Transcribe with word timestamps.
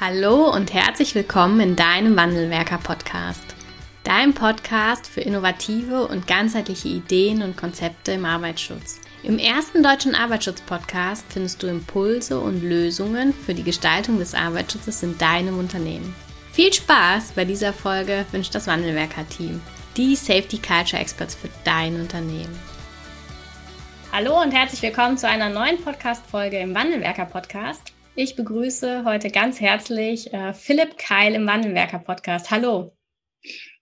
Hallo 0.00 0.50
und 0.50 0.72
herzlich 0.72 1.14
willkommen 1.14 1.60
in 1.60 1.76
deinem 1.76 2.16
Wandelwerker-Podcast. 2.16 3.44
Dein 4.02 4.32
Podcast 4.32 5.06
für 5.06 5.20
innovative 5.20 6.08
und 6.08 6.26
ganzheitliche 6.26 6.88
Ideen 6.88 7.42
und 7.42 7.58
Konzepte 7.58 8.12
im 8.12 8.24
Arbeitsschutz. 8.24 9.02
Im 9.22 9.38
ersten 9.38 9.82
deutschen 9.82 10.14
Arbeitsschutz-Podcast 10.14 11.26
findest 11.28 11.62
du 11.62 11.66
Impulse 11.66 12.40
und 12.40 12.62
Lösungen 12.62 13.34
für 13.34 13.52
die 13.52 13.62
Gestaltung 13.62 14.18
des 14.18 14.34
Arbeitsschutzes 14.34 15.02
in 15.02 15.18
deinem 15.18 15.58
Unternehmen. 15.58 16.14
Viel 16.50 16.72
Spaß 16.72 17.32
bei 17.32 17.44
dieser 17.44 17.74
Folge 17.74 18.24
wünscht 18.32 18.54
das 18.54 18.68
Wandelwerker-Team, 18.68 19.60
die 19.98 20.16
Safety 20.16 20.56
Culture 20.56 21.02
Experts 21.02 21.34
für 21.34 21.50
dein 21.64 22.00
Unternehmen. 22.00 22.58
Hallo 24.12 24.40
und 24.40 24.52
herzlich 24.52 24.80
willkommen 24.80 25.18
zu 25.18 25.28
einer 25.28 25.50
neuen 25.50 25.84
Podcast-Folge 25.84 26.58
im 26.58 26.74
Wandelwerker-Podcast. 26.74 27.89
Ich 28.16 28.34
begrüße 28.34 29.04
heute 29.04 29.30
ganz 29.30 29.60
herzlich 29.60 30.32
äh, 30.32 30.52
Philipp 30.52 30.98
Keil 30.98 31.34
im 31.34 31.46
Wandelwerker 31.46 32.00
Podcast. 32.00 32.50
Hallo. 32.50 32.92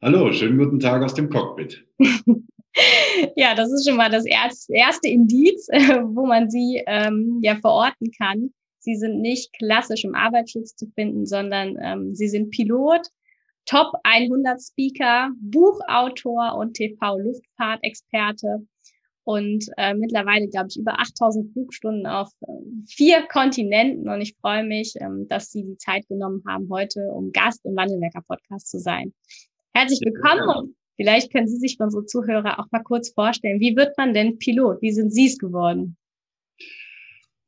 Hallo, 0.02 0.30
schönen 0.32 0.58
guten 0.58 0.78
Tag 0.78 1.02
aus 1.02 1.14
dem 1.14 1.30
Cockpit. 1.30 1.86
ja, 3.36 3.54
das 3.54 3.72
ist 3.72 3.88
schon 3.88 3.96
mal 3.96 4.10
das 4.10 4.26
erste 4.26 5.08
Indiz, 5.08 5.66
äh, 5.70 5.78
wo 6.04 6.26
man 6.26 6.50
Sie 6.50 6.82
ähm, 6.86 7.40
ja 7.42 7.56
verorten 7.56 8.10
kann. 8.18 8.52
Sie 8.80 8.96
sind 8.96 9.20
nicht 9.22 9.50
klassisch 9.54 10.04
im 10.04 10.14
Arbeitsschutz 10.14 10.76
zu 10.76 10.86
finden, 10.94 11.24
sondern 11.24 11.76
ähm, 11.80 12.14
Sie 12.14 12.28
sind 12.28 12.50
Pilot, 12.50 13.08
Top 13.64 13.94
100 14.04 14.60
Speaker, 14.60 15.30
Buchautor 15.40 16.54
und 16.58 16.74
TV-Luftfahrtexperte 16.74 18.66
und 19.28 19.66
äh, 19.76 19.92
mittlerweile, 19.92 20.48
glaube 20.48 20.68
ich, 20.70 20.78
über 20.78 20.98
8000 20.98 21.52
Flugstunden 21.52 22.06
auf 22.06 22.30
äh, 22.40 22.46
vier 22.86 23.20
Kontinenten. 23.30 24.08
Und 24.08 24.22
ich 24.22 24.34
freue 24.40 24.64
mich, 24.64 24.94
ähm, 25.02 25.28
dass 25.28 25.50
Sie 25.50 25.64
die 25.64 25.76
Zeit 25.76 26.08
genommen 26.08 26.42
haben, 26.48 26.66
heute 26.70 27.00
um 27.12 27.30
Gast 27.30 27.62
im 27.66 27.76
Wandelwerker 27.76 28.22
Podcast 28.26 28.70
zu 28.70 28.78
sein. 28.78 29.12
Herzlich 29.74 30.00
willkommen 30.02 30.48
und 30.56 30.76
vielleicht 30.96 31.30
können 31.30 31.46
Sie 31.46 31.58
sich 31.58 31.76
für 31.76 31.84
unsere 31.84 32.06
Zuhörer 32.06 32.58
auch 32.58 32.70
mal 32.70 32.82
kurz 32.82 33.10
vorstellen. 33.10 33.60
Wie 33.60 33.76
wird 33.76 33.98
man 33.98 34.14
denn 34.14 34.38
Pilot? 34.38 34.80
Wie 34.80 34.92
sind 34.92 35.12
Sie 35.12 35.26
es 35.26 35.36
geworden? 35.36 35.98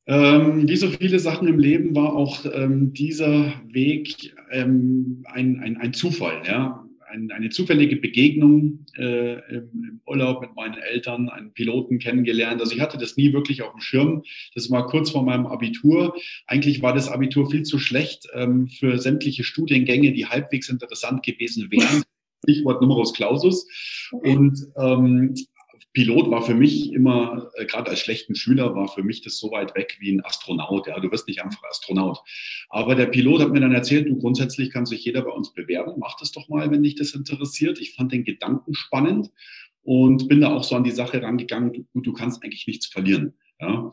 Ähm, 0.07 0.69
wie 0.69 0.77
so 0.77 0.89
viele 0.89 1.19
Sachen 1.19 1.49
im 1.49 1.59
Leben 1.59 1.97
war 1.97 2.15
auch 2.15 2.45
ähm, 2.53 2.93
dieser 2.93 3.55
Weg 3.69 4.35
ähm, 4.51 5.25
ein, 5.33 5.61
ein, 5.61 5.79
ein 5.79 5.95
Zufall. 5.95 6.43
Ja? 6.47 6.87
Ein, 7.11 7.31
eine 7.31 7.51
zufällige 7.51 7.97
Begegnung 7.97 8.87
äh, 8.97 9.39
im 9.51 10.01
Urlaub 10.07 10.41
mit 10.41 10.55
meinen 10.55 10.75
Eltern, 10.75 11.29
einen 11.29 11.53
Piloten 11.53 11.99
kennengelernt. 11.99 12.61
Also 12.61 12.75
ich 12.75 12.81
hatte 12.81 12.99
das 12.99 13.17
nie 13.17 13.33
wirklich 13.33 13.63
auf 13.63 13.73
dem 13.73 13.81
Schirm. 13.81 14.23
Das 14.55 14.71
war 14.71 14.87
kurz 14.87 15.11
vor 15.11 15.25
meinem 15.25 15.47
Abitur. 15.47 16.15
Eigentlich 16.47 16.83
war 16.83 16.95
das 16.95 17.09
Abitur 17.09 17.51
viel 17.51 17.63
zu 17.63 17.79
schlecht 17.79 18.27
ähm, 18.35 18.69
für 18.69 18.99
sämtliche 18.99 19.45
Studiengänge, 19.45 20.13
die 20.13 20.27
halbwegs 20.27 20.69
interessant 20.69 21.23
gewesen 21.23 21.71
wären. 21.71 22.03
Stichwort 22.45 22.81
Numerus 22.81 23.13
Clausus. 23.13 23.67
Und 24.13 24.59
ähm, 24.77 25.35
Pilot 25.93 26.31
war 26.31 26.43
für 26.43 26.55
mich 26.55 26.93
immer, 26.93 27.51
äh, 27.57 27.67
gerade 27.67 27.91
als 27.91 28.01
schlechten 28.01 28.35
Schüler, 28.35 28.75
war 28.75 28.89
für 28.89 29.03
mich 29.03 29.23
das 29.23 29.39
so 29.39 29.51
weit 29.51 29.75
weg 29.75 29.97
wie 30.01 30.13
ein 30.13 30.25
Astronaut. 30.25 30.87
Ja, 30.87 31.01
du 31.01 31.11
wirst 31.11 31.27
nicht 31.27 31.43
einfach 31.43 31.63
Astronaut. 31.69 32.19
Aber 32.69 32.95
der 32.95 33.07
Pilot 33.07 33.41
hat 33.41 33.51
mir 33.51 33.61
dann 33.61 33.73
erzählt, 33.73 34.09
du 34.09 34.17
grundsätzlich 34.17 34.71
kann 34.71 34.87
sich 34.87 35.05
jeder 35.05 35.23
bei 35.23 35.31
uns 35.31 35.53
bewerben. 35.53 35.95
Mach 35.99 36.17
das 36.19 36.31
doch 36.31 36.49
mal, 36.49 36.71
wenn 36.71 36.83
dich 36.83 36.95
das 36.95 37.13
interessiert. 37.13 37.81
Ich 37.81 37.95
fand 37.95 38.13
den 38.13 38.25
Gedanken 38.25 38.75
spannend 38.75 39.31
und 39.83 40.29
bin 40.29 40.41
da 40.41 40.55
auch 40.55 40.65
so 40.65 40.77
an 40.77 40.85
die 40.85 40.91
Sache 40.93 41.23
rangegangen. 41.23 41.73
Du, 41.73 42.01
du 42.01 42.13
kannst 42.13 42.45
eigentlich 42.45 42.67
nichts 42.67 42.87
verlieren. 42.87 43.35
Ja, 43.61 43.93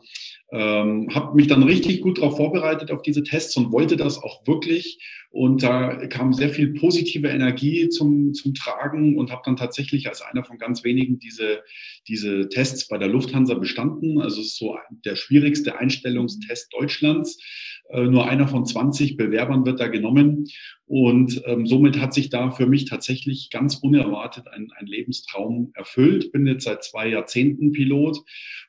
ähm, 0.50 1.08
habe 1.14 1.36
mich 1.36 1.46
dann 1.46 1.62
richtig 1.62 2.00
gut 2.00 2.18
darauf 2.18 2.38
vorbereitet 2.38 2.90
auf 2.90 3.02
diese 3.02 3.22
Tests 3.22 3.54
und 3.58 3.70
wollte 3.70 3.96
das 3.96 4.16
auch 4.16 4.46
wirklich. 4.46 4.98
Und 5.30 5.62
da 5.62 6.06
kam 6.06 6.32
sehr 6.32 6.48
viel 6.48 6.72
positive 6.72 7.28
Energie 7.28 7.90
zum, 7.90 8.32
zum 8.32 8.54
Tragen 8.54 9.18
und 9.18 9.30
habe 9.30 9.42
dann 9.44 9.56
tatsächlich 9.56 10.08
als 10.08 10.22
einer 10.22 10.42
von 10.42 10.56
ganz 10.56 10.84
wenigen 10.84 11.18
diese, 11.18 11.62
diese 12.08 12.48
Tests 12.48 12.88
bei 12.88 12.96
der 12.96 13.08
Lufthansa 13.08 13.54
bestanden. 13.54 14.22
Also 14.22 14.40
es 14.40 14.48
ist 14.48 14.58
so 14.58 14.78
der 15.04 15.16
schwierigste 15.16 15.78
Einstellungstest 15.78 16.72
Deutschlands. 16.72 17.38
Äh, 17.90 18.04
nur 18.04 18.28
einer 18.28 18.48
von 18.48 18.64
20 18.64 19.16
Bewerbern 19.16 19.66
wird 19.66 19.80
da 19.80 19.88
genommen. 19.88 20.46
Und 20.86 21.42
ähm, 21.44 21.66
somit 21.66 22.00
hat 22.00 22.14
sich 22.14 22.30
da 22.30 22.50
für 22.50 22.66
mich 22.66 22.86
tatsächlich 22.86 23.50
ganz 23.50 23.76
unerwartet 23.76 24.48
ein, 24.48 24.70
ein 24.76 24.86
Lebenstraum 24.86 25.72
erfüllt. 25.74 26.32
Bin 26.32 26.46
jetzt 26.46 26.64
seit 26.64 26.82
zwei 26.82 27.08
Jahrzehnten 27.08 27.72
Pilot 27.72 28.18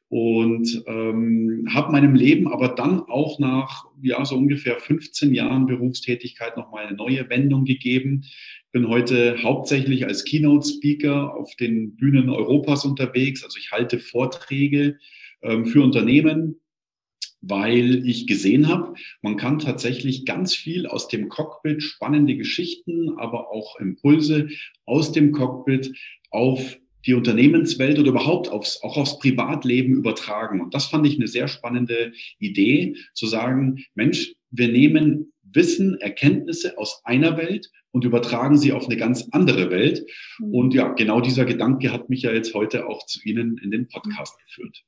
und 0.09 0.83
ähm, 0.87 1.67
habe 1.71 1.91
meinem 1.91 2.15
Leben 2.15 2.47
aber 2.47 2.69
dann 2.69 3.01
auch 3.01 3.37
nach 3.37 3.85
ja 4.01 4.25
so 4.25 4.35
ungefähr 4.35 4.79
15 4.79 5.33
Jahren 5.35 5.67
Berufstätigkeit 5.67 6.57
noch 6.57 6.71
mal 6.71 6.87
eine 6.87 6.97
neue 6.97 7.29
Wendung 7.29 7.63
gegeben. 7.63 8.25
Bin 8.71 8.87
heute 8.87 9.41
hauptsächlich 9.43 10.07
als 10.07 10.25
Keynote 10.25 10.67
Speaker 10.67 11.35
auf 11.35 11.55
den 11.55 11.95
Bühnen 11.95 12.29
Europas 12.29 12.85
unterwegs. 12.85 13.43
Also 13.43 13.59
ich 13.59 13.71
halte 13.71 13.99
Vorträge 13.99 14.97
ähm, 15.43 15.67
für 15.67 15.83
Unternehmen, 15.83 16.59
weil 17.41 18.07
ich 18.07 18.25
gesehen 18.25 18.67
habe, 18.67 18.95
man 19.21 19.37
kann 19.37 19.59
tatsächlich 19.59 20.25
ganz 20.25 20.55
viel 20.55 20.87
aus 20.87 21.07
dem 21.07 21.29
Cockpit, 21.29 21.83
spannende 21.83 22.35
Geschichten, 22.35 23.17
aber 23.17 23.51
auch 23.51 23.79
Impulse 23.79 24.49
aus 24.85 25.11
dem 25.11 25.31
Cockpit 25.31 25.93
auf 26.31 26.79
die 27.05 27.13
Unternehmenswelt 27.13 27.99
oder 27.99 28.09
überhaupt 28.09 28.49
aufs, 28.49 28.81
auch 28.83 28.97
aufs 28.97 29.19
Privatleben 29.19 29.93
übertragen. 29.93 30.61
Und 30.61 30.73
das 30.73 30.85
fand 30.85 31.07
ich 31.07 31.17
eine 31.17 31.27
sehr 31.27 31.47
spannende 31.47 32.11
Idee, 32.39 32.95
zu 33.13 33.27
sagen, 33.27 33.83
Mensch, 33.95 34.33
wir 34.51 34.67
nehmen 34.67 35.31
Wissen, 35.53 35.99
Erkenntnisse 35.99 36.77
aus 36.77 37.01
einer 37.03 37.37
Welt 37.37 37.69
und 37.91 38.05
übertragen 38.05 38.57
sie 38.57 38.71
auf 38.71 38.85
eine 38.85 38.97
ganz 38.97 39.27
andere 39.31 39.71
Welt. 39.71 40.05
Mhm. 40.39 40.53
Und 40.53 40.73
ja, 40.73 40.89
genau 40.93 41.21
dieser 41.21 41.45
Gedanke 41.45 41.91
hat 41.91 42.09
mich 42.09 42.21
ja 42.21 42.31
jetzt 42.31 42.53
heute 42.53 42.87
auch 42.87 43.05
zu 43.05 43.19
Ihnen 43.23 43.57
in 43.57 43.71
den 43.71 43.88
Podcast 43.88 44.38
geführt. 44.39 44.83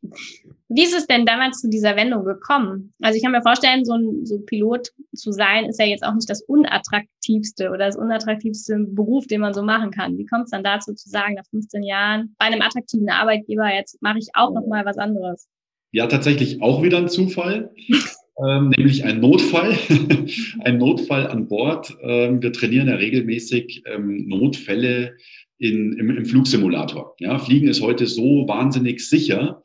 Wie 0.70 0.84
ist 0.84 0.96
es 0.96 1.08
denn 1.08 1.26
damals 1.26 1.60
zu 1.60 1.70
dieser 1.70 1.96
Wendung 1.96 2.24
gekommen? 2.24 2.94
Also 3.02 3.18
ich 3.18 3.24
kann 3.24 3.32
mir 3.32 3.42
vorstellen, 3.42 3.86
so 3.86 3.94
ein 3.94 4.26
so 4.26 4.40
Pilot 4.40 4.90
zu 5.16 5.32
sein, 5.32 5.66
ist 5.66 5.80
ja 5.80 5.86
jetzt 5.86 6.04
auch 6.04 6.14
nicht 6.14 6.30
das 6.30 6.44
unattraktivste 6.44 7.70
oder 7.70 7.86
das 7.86 7.98
unattraktivste 7.98 8.78
Beruf, 8.90 9.26
den 9.28 9.42
man 9.42 9.54
so 9.54 9.64
machen 9.64 9.92
kann. 9.92 10.18
Wie 10.18 10.26
kommt 10.26 10.46
es 10.46 10.52
dann 10.52 10.64
dazu 10.64 10.94
zu 10.94 11.10
sagen, 11.10 11.36
nach 11.36 11.46
15 11.50 11.84
Jahren 11.84 12.36
bei 12.38 12.46
einem 12.46 12.62
attraktiven 12.62 13.10
Arbeitgeber, 13.10 13.74
jetzt 13.74 14.02
mache 14.02 14.20
ich 14.20 14.30
auch 14.34 14.54
noch 14.54 14.68
mal 14.68 14.86
was 14.86 14.98
anderes? 14.98 15.48
Ja, 15.92 16.08
tatsächlich 16.08 16.62
auch 16.62 16.84
wieder 16.84 17.00
ein 17.00 17.10
Zufall. 17.10 17.74
ähm, 18.38 18.70
nämlich 18.70 19.04
ein 19.04 19.20
Notfall, 19.20 19.78
ein 20.60 20.78
Notfall 20.78 21.28
an 21.28 21.48
Bord. 21.48 21.96
Ähm, 22.02 22.42
wir 22.42 22.54
trainieren 22.54 22.88
ja 22.88 22.96
regelmäßig 22.96 23.84
ähm, 23.86 24.28
Notfälle 24.28 25.18
in, 25.58 25.94
im, 25.94 26.10
im 26.10 26.26
Flugsimulator. 26.26 27.16
Ja, 27.20 27.38
Fliegen 27.38 27.68
ist 27.68 27.82
heute 27.82 28.08
so 28.08 28.48
wahnsinnig 28.48 29.08
sicher. 29.08 29.62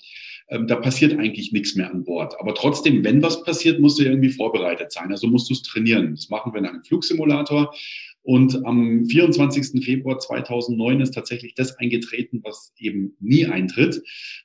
Ähm, 0.49 0.67
da 0.67 0.77
passiert 0.77 1.19
eigentlich 1.19 1.53
nichts 1.53 1.75
mehr 1.75 1.91
an 1.91 2.05
Bord. 2.05 2.39
Aber 2.39 2.55
trotzdem, 2.55 3.03
wenn 3.03 3.23
was 3.23 3.43
passiert, 3.43 3.81
musst 3.81 3.99
du 3.99 4.05
irgendwie 4.05 4.31
vorbereitet 4.31 4.93
sein. 4.93 5.11
Also 5.11 5.27
musst 5.27 5.49
du 5.49 5.55
es 5.55 5.63
trainieren. 5.63 6.15
Das 6.15 6.29
machen 6.29 6.53
wir 6.53 6.61
in 6.61 6.67
einem 6.67 6.85
Flugsimulator. 6.85 7.75
Und 8.27 8.67
am 8.67 9.07
24. 9.07 9.85
Februar 9.85 10.19
2009 10.19 11.01
ist 11.01 11.13
tatsächlich 11.13 11.55
das 11.55 11.79
eingetreten, 11.79 12.41
was 12.43 12.75
eben 12.77 13.17
nie 13.21 13.47
eintritt. 13.47 14.03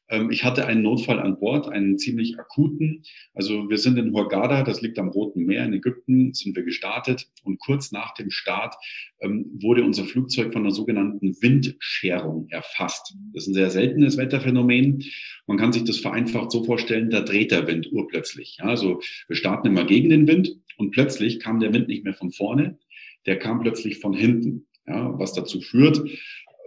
Ähm, 0.08 0.30
ich 0.30 0.44
hatte 0.44 0.68
einen 0.68 0.84
Notfall 0.84 1.20
an 1.20 1.40
Bord, 1.40 1.68
einen 1.68 1.98
ziemlich 1.98 2.38
akuten. 2.38 3.02
Also 3.34 3.72
wir 3.72 3.80
sind 3.80 3.98
in 3.98 4.14
Hurghada, 4.14 4.62
das 4.62 4.84
liegt 4.84 5.00
am 5.00 5.10
Roten 5.10 5.46
Meer 5.46 5.66
in 5.66 5.74
Ägypten, 5.74 6.32
sind 6.36 6.56
wir 6.56 6.62
gestartet. 6.62 7.28
Und 7.44 7.60
kurz 7.60 7.92
nach 7.92 8.14
dem 8.14 8.30
Start 8.30 8.76
ähm, 9.20 9.50
wurde 9.60 9.84
unser 9.84 10.06
Flugzeug 10.06 10.54
von 10.54 10.62
einer 10.62 10.76
sogenannten 10.76 11.36
Windscherung 11.42 12.50
erfasst. 12.50 13.16
Das 13.34 13.46
ist 13.46 13.50
ein 13.50 13.56
sehr 13.56 13.72
seltenes 13.72 14.16
Wetterphänomen. 14.16 15.04
Man 15.48 15.58
kann 15.58 15.74
sich 15.74 15.86
das 15.86 15.98
vereinfacht 15.98 16.52
so 16.52 16.64
vorstellen, 16.64 17.10
da 17.10 17.22
dreht 17.22 17.50
der 17.50 17.66
Wind 17.66 17.92
urplötzlich. 17.92 18.60
also 18.62 19.02
wir 19.28 19.36
starten 19.36 19.70
immer 19.70 19.86
gegen 19.86 20.10
den 20.10 20.28
Wind 20.28 20.56
und 20.78 20.92
plötzlich 20.92 21.40
kam 21.40 21.60
der 21.60 21.74
Wind 21.74 21.88
nicht 21.88 22.04
mehr 22.04 22.14
von 22.14 22.32
vorne, 22.32 22.78
der 23.26 23.38
kam 23.40 23.62
plötzlich 23.62 24.00
von 24.00 24.14
hinten, 24.14 24.68
ja, 24.88 25.18
was 25.18 25.34
dazu 25.34 25.62
führt, 25.62 26.02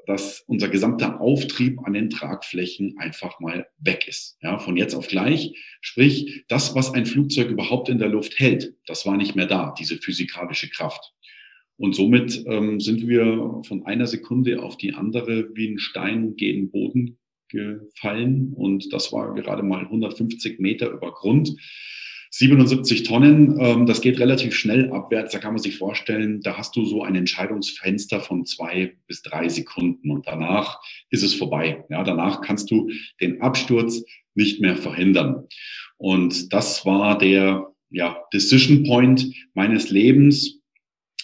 dass 0.07 0.45
unser 0.47 0.69
gesamter 0.69 1.21
Auftrieb 1.21 1.81
an 1.85 1.95
den 1.95 2.11
Tragflächen 2.11 2.97
einfach 2.99 3.41
mal 3.41 3.67
weg 3.79 4.07
ist. 4.07 4.37
Ja, 4.43 4.59
von 4.59 4.77
jetzt 4.77 4.95
auf 4.95 5.09
gleich. 5.09 5.55
Sprich, 5.81 6.45
das, 6.49 6.75
was 6.75 6.93
ein 6.93 7.07
Flugzeug 7.07 7.49
überhaupt 7.51 7.89
in 7.89 7.99
der 7.99 8.09
Luft 8.09 8.39
hält, 8.39 8.75
das 8.87 9.07
war 9.07 9.17
nicht 9.17 9.35
mehr 9.35 9.47
da, 9.47 9.75
diese 9.79 9.97
physikalische 9.97 10.69
Kraft. 10.69 11.15
Und 11.77 11.95
somit 11.95 12.45
ähm, 12.47 12.81
sind 12.81 13.09
wir 13.09 13.63
von 13.67 13.85
einer 13.85 14.07
Sekunde 14.07 14.63
auf 14.63 14.77
die 14.77 14.95
andere 14.95 15.49
wie 15.55 15.69
ein 15.69 15.79
Stein 15.79 16.37
gegen 16.37 16.71
Boden 16.71 17.19
gefallen. 17.49 18.53
Und 18.55 18.93
das 18.93 19.13
war 19.13 19.35
gerade 19.35 19.63
mal 19.63 19.85
150 19.85 20.61
Meter 20.61 20.91
über 20.91 21.13
Grund. 21.13 21.57
77 22.37 23.05
Tonnen, 23.05 23.61
ähm, 23.61 23.87
das 23.87 24.01
geht 24.01 24.19
relativ 24.19 24.57
schnell 24.57 24.91
abwärts. 24.91 25.33
Da 25.33 25.39
kann 25.39 25.53
man 25.53 25.63
sich 25.63 25.79
vorstellen, 25.79 26.41
da 26.41 26.59
hast 26.59 26.75
du 26.75 26.85
so 26.85 27.05
ein 27.05 27.15
Entscheidungsfenster 27.15 28.21
von 28.21 28.45
zwei 28.45 28.97
bis 29.07 29.23
drei 29.23 29.49
Sekunden 29.49 30.11
und 30.11 30.27
danach 30.27 30.81
ist 31.11 31.23
es 31.23 31.33
vorbei. 31.33 31.85
Ja, 31.91 32.03
danach 32.03 32.41
kannst 32.41 32.73
du 32.73 32.91
den 33.21 33.41
Absturz 33.41 34.03
nicht 34.35 34.61
mehr 34.61 34.75
verhindern. 34.75 35.47
Und 35.97 36.53
das 36.53 36.85
war 36.85 37.17
der 37.19 37.73
ja, 37.91 38.17
Decision 38.33 38.83
Point 38.83 39.33
meines 39.55 39.91
Lebens. 39.91 40.59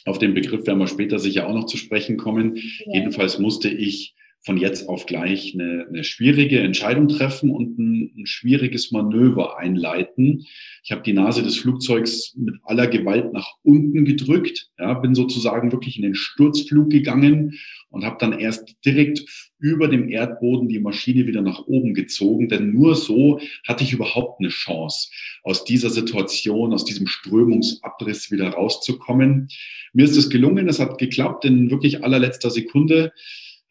Auf 0.04 0.20
den 0.20 0.32
Begriff 0.32 0.64
werden 0.68 0.78
wir 0.78 0.86
später 0.86 1.18
sicher 1.18 1.48
auch 1.48 1.54
noch 1.54 1.66
zu 1.66 1.76
sprechen 1.76 2.18
kommen. 2.18 2.54
Ja. 2.54 2.94
Jedenfalls 2.94 3.40
musste 3.40 3.68
ich 3.68 4.14
von 4.42 4.56
jetzt 4.56 4.88
auf 4.88 5.04
gleich 5.06 5.54
eine, 5.54 5.86
eine 5.88 6.02
schwierige 6.02 6.60
Entscheidung 6.60 7.08
treffen 7.08 7.50
und 7.50 7.78
ein, 7.78 8.12
ein 8.16 8.26
schwieriges 8.26 8.90
Manöver 8.90 9.58
einleiten. 9.58 10.46
Ich 10.82 10.92
habe 10.92 11.02
die 11.02 11.12
Nase 11.12 11.42
des 11.42 11.58
Flugzeugs 11.58 12.34
mit 12.36 12.54
aller 12.64 12.86
Gewalt 12.86 13.32
nach 13.32 13.56
unten 13.62 14.04
gedrückt, 14.04 14.70
ja, 14.78 14.94
bin 14.94 15.14
sozusagen 15.14 15.72
wirklich 15.72 15.96
in 15.96 16.02
den 16.02 16.14
Sturzflug 16.14 16.88
gegangen 16.88 17.58
und 17.90 18.04
habe 18.04 18.16
dann 18.18 18.38
erst 18.38 18.76
direkt 18.84 19.50
über 19.58 19.88
dem 19.88 20.08
Erdboden 20.08 20.68
die 20.68 20.78
Maschine 20.78 21.26
wieder 21.26 21.42
nach 21.42 21.66
oben 21.66 21.92
gezogen, 21.92 22.48
denn 22.48 22.72
nur 22.72 22.94
so 22.94 23.40
hatte 23.68 23.84
ich 23.84 23.92
überhaupt 23.92 24.40
eine 24.40 24.48
Chance, 24.48 25.10
aus 25.42 25.64
dieser 25.64 25.90
Situation, 25.90 26.72
aus 26.72 26.86
diesem 26.86 27.06
Strömungsabriss 27.06 28.30
wieder 28.30 28.48
rauszukommen. 28.48 29.48
Mir 29.92 30.06
ist 30.06 30.16
es 30.16 30.30
gelungen, 30.30 30.68
es 30.68 30.80
hat 30.80 30.96
geklappt 30.96 31.44
in 31.44 31.70
wirklich 31.70 32.02
allerletzter 32.04 32.50
Sekunde 32.50 33.12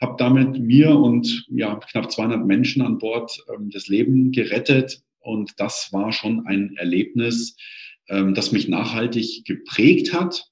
habe 0.01 0.15
damit 0.17 0.59
mir 0.59 0.91
und 0.91 1.45
ja, 1.49 1.75
knapp 1.75 2.11
200 2.11 2.45
Menschen 2.45 2.81
an 2.81 2.97
Bord 2.97 3.43
ähm, 3.53 3.69
das 3.69 3.87
Leben 3.87 4.31
gerettet. 4.31 5.01
Und 5.19 5.51
das 5.57 5.89
war 5.91 6.11
schon 6.11 6.45
ein 6.47 6.75
Erlebnis, 6.77 7.57
ähm, 8.07 8.33
das 8.33 8.51
mich 8.51 8.67
nachhaltig 8.67 9.43
geprägt 9.45 10.13
hat, 10.13 10.45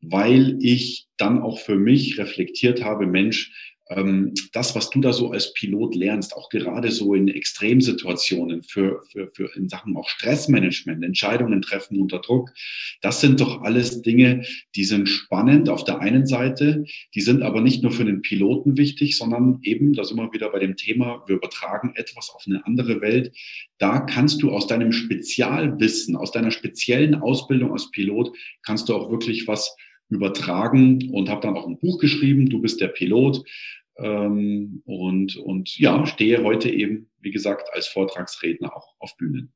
weil 0.00 0.58
ich 0.60 1.06
dann 1.16 1.40
auch 1.40 1.58
für 1.58 1.76
mich 1.76 2.18
reflektiert 2.18 2.84
habe, 2.84 3.06
Mensch, 3.06 3.52
das, 4.52 4.74
was 4.74 4.90
du 4.90 5.00
da 5.00 5.14
so 5.14 5.30
als 5.30 5.54
Pilot 5.54 5.94
lernst, 5.94 6.36
auch 6.36 6.50
gerade 6.50 6.90
so 6.90 7.14
in 7.14 7.28
Extremsituationen 7.28 8.62
für, 8.62 9.02
für, 9.10 9.28
für 9.28 9.50
in 9.56 9.70
Sachen 9.70 9.96
auch 9.96 10.08
Stressmanagement, 10.08 11.02
Entscheidungen 11.02 11.62
treffen 11.62 11.98
unter 11.98 12.18
Druck, 12.18 12.50
das 13.00 13.22
sind 13.22 13.40
doch 13.40 13.62
alles 13.62 14.02
Dinge, 14.02 14.44
die 14.76 14.84
sind 14.84 15.08
spannend 15.08 15.70
auf 15.70 15.84
der 15.84 16.00
einen 16.00 16.26
Seite, 16.26 16.84
die 17.14 17.22
sind 17.22 17.42
aber 17.42 17.62
nicht 17.62 17.82
nur 17.82 17.90
für 17.90 18.04
den 18.04 18.20
Piloten 18.20 18.76
wichtig, 18.76 19.16
sondern 19.16 19.60
eben, 19.62 19.94
da 19.94 20.04
sind 20.04 20.18
wir 20.18 20.34
wieder 20.34 20.50
bei 20.50 20.58
dem 20.58 20.76
Thema, 20.76 21.24
wir 21.26 21.36
übertragen 21.36 21.92
etwas 21.96 22.28
auf 22.30 22.44
eine 22.46 22.66
andere 22.66 23.00
Welt. 23.00 23.34
Da 23.78 24.00
kannst 24.00 24.42
du 24.42 24.50
aus 24.50 24.66
deinem 24.66 24.92
Spezialwissen, 24.92 26.14
aus 26.14 26.30
deiner 26.30 26.50
speziellen 26.50 27.14
Ausbildung 27.14 27.72
als 27.72 27.90
Pilot, 27.90 28.36
kannst 28.62 28.88
du 28.90 28.94
auch 28.94 29.10
wirklich 29.10 29.48
was 29.48 29.74
übertragen 30.08 31.10
und 31.12 31.28
habe 31.28 31.42
dann 31.42 31.56
auch 31.56 31.66
ein 31.66 31.78
Buch 31.78 31.98
geschrieben, 31.98 32.48
Du 32.48 32.60
bist 32.60 32.80
der 32.80 32.88
Pilot. 32.88 33.42
Ähm, 33.96 34.82
und, 34.84 35.36
und 35.36 35.76
ja, 35.78 36.06
stehe 36.06 36.44
heute 36.44 36.70
eben, 36.70 37.10
wie 37.20 37.32
gesagt, 37.32 37.68
als 37.72 37.88
Vortragsredner 37.88 38.74
auch 38.74 38.94
auf 39.00 39.16
Bühnen. 39.16 39.52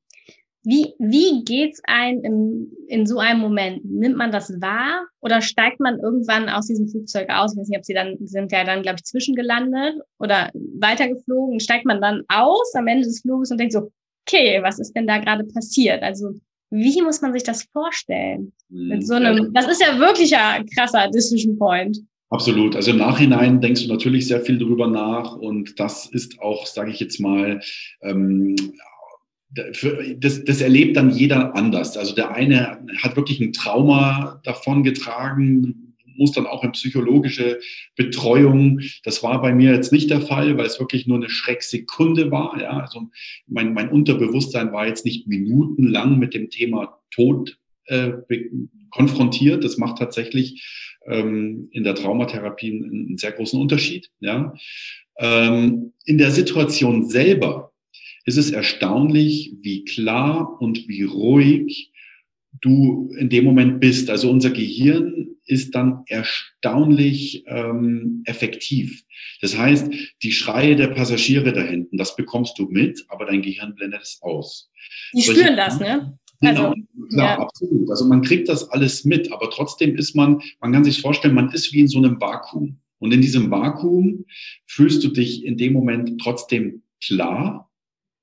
Wie, 0.64 0.94
wie 0.98 1.44
geht's 1.44 1.80
einem 1.84 2.22
in, 2.22 2.72
in 2.86 3.06
so 3.06 3.18
einem 3.18 3.40
Moment? 3.40 3.84
Nimmt 3.84 4.16
man 4.16 4.30
das 4.30 4.60
wahr 4.60 5.06
oder 5.20 5.40
steigt 5.40 5.80
man 5.80 5.98
irgendwann 5.98 6.48
aus 6.48 6.68
diesem 6.68 6.86
Flugzeug 6.88 7.30
aus? 7.30 7.52
Ich 7.52 7.58
weiß 7.58 7.68
nicht, 7.68 7.78
ob 7.78 7.84
sie 7.84 7.94
dann, 7.94 8.16
sind 8.20 8.52
ja 8.52 8.62
dann, 8.62 8.82
glaube 8.82 8.96
ich, 8.96 9.04
zwischengelandet 9.04 9.96
oder 10.20 10.50
weitergeflogen. 10.54 11.58
Steigt 11.58 11.84
man 11.84 12.00
dann 12.00 12.22
aus 12.28 12.74
am 12.76 12.86
Ende 12.86 13.06
des 13.06 13.22
Fluges 13.22 13.50
und 13.50 13.58
denkt 13.58 13.72
so, 13.72 13.90
okay, 14.24 14.60
was 14.62 14.78
ist 14.78 14.92
denn 14.94 15.08
da 15.08 15.18
gerade 15.18 15.44
passiert? 15.44 16.02
Also, 16.02 16.34
wie 16.72 17.02
muss 17.02 17.20
man 17.20 17.32
sich 17.34 17.42
das 17.42 17.64
vorstellen? 17.64 18.52
Mit 18.70 19.00
hm, 19.00 19.02
so 19.02 19.14
einem, 19.14 19.52
das 19.52 19.68
ist 19.68 19.82
ja 19.82 19.98
wirklich 19.98 20.34
ein 20.36 20.66
krasser 20.66 21.08
Decision 21.08 21.58
Point. 21.58 21.98
Absolut. 22.30 22.74
Also 22.74 22.92
im 22.92 22.96
Nachhinein 22.96 23.60
denkst 23.60 23.82
du 23.82 23.92
natürlich 23.92 24.26
sehr 24.26 24.40
viel 24.40 24.58
drüber 24.58 24.86
nach 24.86 25.36
und 25.36 25.78
das 25.78 26.06
ist 26.06 26.40
auch, 26.40 26.66
sage 26.66 26.90
ich 26.90 26.98
jetzt 26.98 27.20
mal, 27.20 27.60
ähm, 28.00 28.56
das, 29.50 30.42
das 30.44 30.60
erlebt 30.62 30.96
dann 30.96 31.10
jeder 31.10 31.54
anders. 31.54 31.98
Also 31.98 32.14
der 32.14 32.30
eine 32.30 32.78
hat 33.02 33.16
wirklich 33.16 33.38
ein 33.40 33.52
Trauma 33.52 34.40
davon 34.44 34.82
getragen, 34.82 35.81
muss 36.16 36.32
dann 36.32 36.46
auch 36.46 36.64
in 36.64 36.72
psychologische 36.72 37.60
Betreuung. 37.96 38.80
Das 39.04 39.22
war 39.22 39.40
bei 39.40 39.54
mir 39.54 39.72
jetzt 39.72 39.92
nicht 39.92 40.10
der 40.10 40.20
Fall, 40.20 40.56
weil 40.56 40.66
es 40.66 40.80
wirklich 40.80 41.06
nur 41.06 41.18
eine 41.18 41.30
Schrecksekunde 41.30 42.30
war. 42.30 42.60
Ja, 42.60 42.78
also 42.78 43.08
mein, 43.46 43.74
mein 43.74 43.90
Unterbewusstsein 43.90 44.72
war 44.72 44.86
jetzt 44.86 45.04
nicht 45.04 45.26
minutenlang 45.26 46.18
mit 46.18 46.34
dem 46.34 46.50
Thema 46.50 46.98
Tod 47.10 47.58
äh, 47.86 48.12
konfrontiert. 48.90 49.64
Das 49.64 49.78
macht 49.78 49.98
tatsächlich 49.98 50.98
ähm, 51.06 51.68
in 51.72 51.84
der 51.84 51.94
Traumatherapie 51.94 52.72
einen, 52.72 53.06
einen, 53.08 53.18
sehr 53.18 53.32
großen 53.32 53.60
Unterschied. 53.60 54.10
Ja. 54.20 54.54
Ähm, 55.18 55.92
in 56.04 56.18
der 56.18 56.30
Situation 56.30 57.08
selber 57.08 57.72
ist 58.24 58.38
es 58.38 58.50
erstaunlich, 58.50 59.54
wie 59.60 59.84
klar 59.84 60.60
und 60.60 60.88
wie 60.88 61.02
ruhig 61.02 61.91
du 62.60 63.12
in 63.18 63.28
dem 63.28 63.44
Moment 63.44 63.80
bist. 63.80 64.10
Also 64.10 64.30
unser 64.30 64.50
Gehirn 64.50 65.36
ist 65.44 65.74
dann 65.74 66.02
erstaunlich 66.06 67.44
ähm, 67.46 68.22
effektiv. 68.26 69.04
Das 69.40 69.56
heißt, 69.56 69.92
die 70.22 70.32
Schreie 70.32 70.76
der 70.76 70.88
Passagiere 70.88 71.52
da 71.52 71.62
hinten, 71.62 71.96
das 71.96 72.16
bekommst 72.16 72.58
du 72.58 72.66
mit, 72.66 73.04
aber 73.08 73.26
dein 73.26 73.42
Gehirn 73.42 73.74
blendet 73.74 74.02
es 74.02 74.18
aus. 74.22 74.70
Die 75.14 75.22
Solche, 75.22 75.40
spüren 75.40 75.56
das, 75.56 75.80
ne? 75.80 76.18
Genau, 76.40 76.70
also, 76.70 76.74
klar, 77.12 77.38
ja. 77.38 77.38
absolut. 77.38 77.90
Also 77.90 78.04
man 78.04 78.22
kriegt 78.22 78.48
das 78.48 78.68
alles 78.70 79.04
mit, 79.04 79.32
aber 79.32 79.50
trotzdem 79.50 79.96
ist 79.96 80.14
man, 80.14 80.40
man 80.60 80.72
kann 80.72 80.84
sich 80.84 81.00
vorstellen, 81.00 81.34
man 81.34 81.50
ist 81.50 81.72
wie 81.72 81.80
in 81.80 81.88
so 81.88 81.98
einem 81.98 82.20
Vakuum. 82.20 82.80
Und 82.98 83.12
in 83.12 83.20
diesem 83.20 83.50
Vakuum 83.50 84.26
fühlst 84.66 85.02
du 85.02 85.08
dich 85.08 85.44
in 85.44 85.56
dem 85.56 85.72
Moment 85.72 86.20
trotzdem 86.20 86.82
klar, 87.04 87.70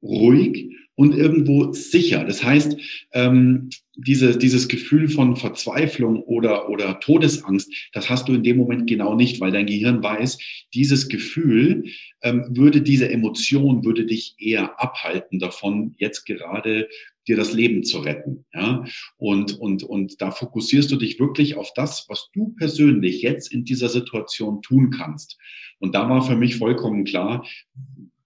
ruhig 0.02 0.70
und 1.00 1.16
irgendwo 1.16 1.72
sicher. 1.72 2.26
Das 2.26 2.44
heißt, 2.44 2.76
ähm, 3.14 3.70
diese, 3.96 4.38
dieses 4.38 4.68
Gefühl 4.68 5.08
von 5.08 5.38
Verzweiflung 5.38 6.22
oder, 6.24 6.68
oder 6.68 7.00
Todesangst, 7.00 7.72
das 7.94 8.10
hast 8.10 8.28
du 8.28 8.34
in 8.34 8.44
dem 8.44 8.58
Moment 8.58 8.86
genau 8.86 9.16
nicht, 9.16 9.40
weil 9.40 9.54
dein 9.54 9.66
Gehirn 9.66 10.04
weiß, 10.04 10.38
dieses 10.74 11.08
Gefühl 11.08 11.86
ähm, 12.22 12.48
würde 12.50 12.82
diese 12.82 13.10
Emotion, 13.10 13.86
würde 13.86 14.06
dich 14.06 14.36
eher 14.40 14.78
abhalten 14.78 15.40
davon, 15.40 15.96
jetzt 16.00 16.26
gerade 16.26 16.90
dir 17.30 17.38
das 17.38 17.54
Leben 17.54 17.86
zu 17.86 18.00
retten. 18.00 18.44
Ja? 18.54 18.84
Und, 19.16 19.58
und, 19.58 19.84
und 19.84 20.22
da 20.22 20.32
fokussierst 20.32 20.92
du 20.92 20.98
dich 20.98 21.18
wirklich 21.18 21.56
auf 21.56 21.72
das, 21.76 22.08
was 22.10 22.30
du 22.34 22.54
persönlich 22.58 23.22
jetzt 23.22 23.54
in 23.54 23.64
dieser 23.64 23.88
Situation 23.88 24.62
tun 24.62 24.90
kannst. 24.90 25.38
Und 25.80 25.96
da 25.96 26.10
war 26.10 26.22
für 26.24 26.36
mich 26.36 26.58
vollkommen 26.58 27.06
klar, 27.06 27.46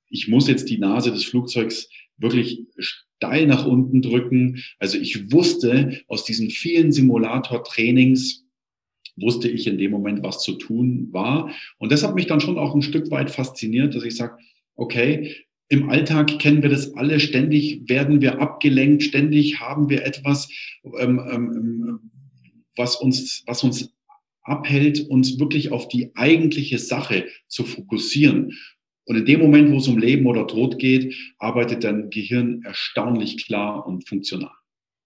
ich 0.10 0.28
muss 0.28 0.48
jetzt 0.48 0.70
die 0.70 0.78
Nase 0.78 1.12
des 1.12 1.24
Flugzeugs 1.24 1.90
wirklich 2.24 2.62
steil 2.80 3.46
nach 3.46 3.66
unten 3.66 4.02
drücken. 4.02 4.64
Also 4.80 4.98
ich 4.98 5.32
wusste 5.32 6.02
aus 6.08 6.24
diesen 6.26 6.50
vielen 6.50 6.92
Simulator-Trainings, 6.92 8.46
wusste 9.18 9.48
ich 9.48 9.68
in 9.68 9.78
dem 9.78 9.92
Moment, 9.92 10.24
was 10.24 10.42
zu 10.42 10.54
tun 10.54 11.10
war. 11.12 11.54
Und 11.78 11.92
das 11.92 12.04
hat 12.04 12.16
mich 12.16 12.26
dann 12.26 12.42
schon 12.42 12.58
auch 12.58 12.74
ein 12.74 12.82
Stück 12.82 13.12
weit 13.12 13.30
fasziniert, 13.30 13.94
dass 13.94 14.04
ich 14.04 14.16
sage, 14.16 14.38
okay, 14.76 15.36
im 15.70 15.90
Alltag 15.90 16.40
kennen 16.40 16.62
wir 16.62 16.70
das 16.70 16.94
alle, 16.96 17.20
ständig 17.20 17.88
werden 17.88 18.22
wir 18.22 18.42
abgelenkt, 18.42 19.04
ständig 19.04 19.60
haben 19.60 19.90
wir 19.90 20.06
etwas, 20.06 20.50
ähm, 21.00 21.22
ähm, 21.32 22.12
was, 22.76 22.96
uns, 22.96 23.44
was 23.46 23.64
uns 23.64 23.94
abhält, 24.44 25.00
uns 25.10 25.40
wirklich 25.40 25.72
auf 25.72 25.88
die 25.88 26.16
eigentliche 26.16 26.78
Sache 26.78 27.26
zu 27.48 27.64
fokussieren. 27.64 28.52
Und 29.06 29.18
in 29.18 29.26
dem 29.26 29.42
Moment, 29.42 29.72
wo 29.72 29.78
es 29.78 29.88
um 29.88 29.98
Leben 29.98 30.26
oder 30.28 30.48
Tod 30.48 30.80
geht, 30.80 31.14
arbeitet 31.38 31.84
dein 31.84 32.10
Gehirn 32.10 32.62
erstaunlich 32.64 33.46
klar 33.46 33.86
und 33.86 34.08
funktional. 34.08 34.52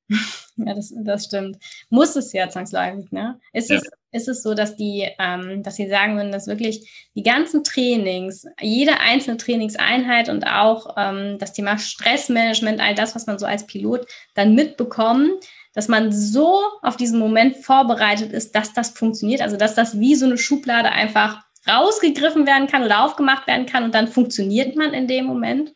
Ja, 0.59 0.73
das, 0.73 0.91
das 1.03 1.25
stimmt. 1.25 1.57
Muss 1.89 2.15
es 2.15 2.33
ja 2.33 2.49
zwangsläufig, 2.49 3.11
ne? 3.11 3.39
Ist, 3.53 3.69
ja. 3.69 3.75
es, 3.75 3.89
ist 4.11 4.27
es 4.27 4.41
so, 4.41 4.55
dass 4.55 4.75
die, 4.75 5.07
ähm, 5.19 5.61
dass 5.61 5.75
sie 5.75 5.87
sagen 5.87 6.15
würden, 6.15 6.31
dass 6.31 6.47
wirklich 6.47 7.09
die 7.15 7.21
ganzen 7.21 7.63
Trainings, 7.63 8.43
jede 8.59 8.99
einzelne 8.99 9.37
Trainingseinheit 9.37 10.29
und 10.29 10.47
auch 10.47 10.95
ähm, 10.97 11.37
das 11.37 11.53
Thema 11.53 11.77
Stressmanagement, 11.77 12.79
all 12.79 12.95
das, 12.95 13.13
was 13.13 13.27
man 13.27 13.37
so 13.37 13.45
als 13.45 13.67
Pilot 13.67 14.07
dann 14.33 14.55
mitbekommt, 14.55 15.45
dass 15.73 15.89
man 15.89 16.11
so 16.11 16.59
auf 16.81 16.97
diesen 16.97 17.19
Moment 17.19 17.57
vorbereitet 17.57 18.31
ist, 18.31 18.55
dass 18.55 18.73
das 18.73 18.89
funktioniert, 18.89 19.41
also 19.41 19.57
dass 19.57 19.75
das 19.75 19.99
wie 19.99 20.15
so 20.15 20.25
eine 20.25 20.39
Schublade 20.39 20.89
einfach 20.89 21.46
rausgegriffen 21.69 22.45
werden 22.45 22.67
kann 22.67 22.83
oder 22.83 23.03
aufgemacht 23.03 23.47
werden 23.47 23.65
kann 23.65 23.83
und 23.83 23.93
dann 23.93 24.07
funktioniert 24.07 24.75
man 24.75 24.93
in 24.93 25.07
dem 25.07 25.25
Moment? 25.25 25.73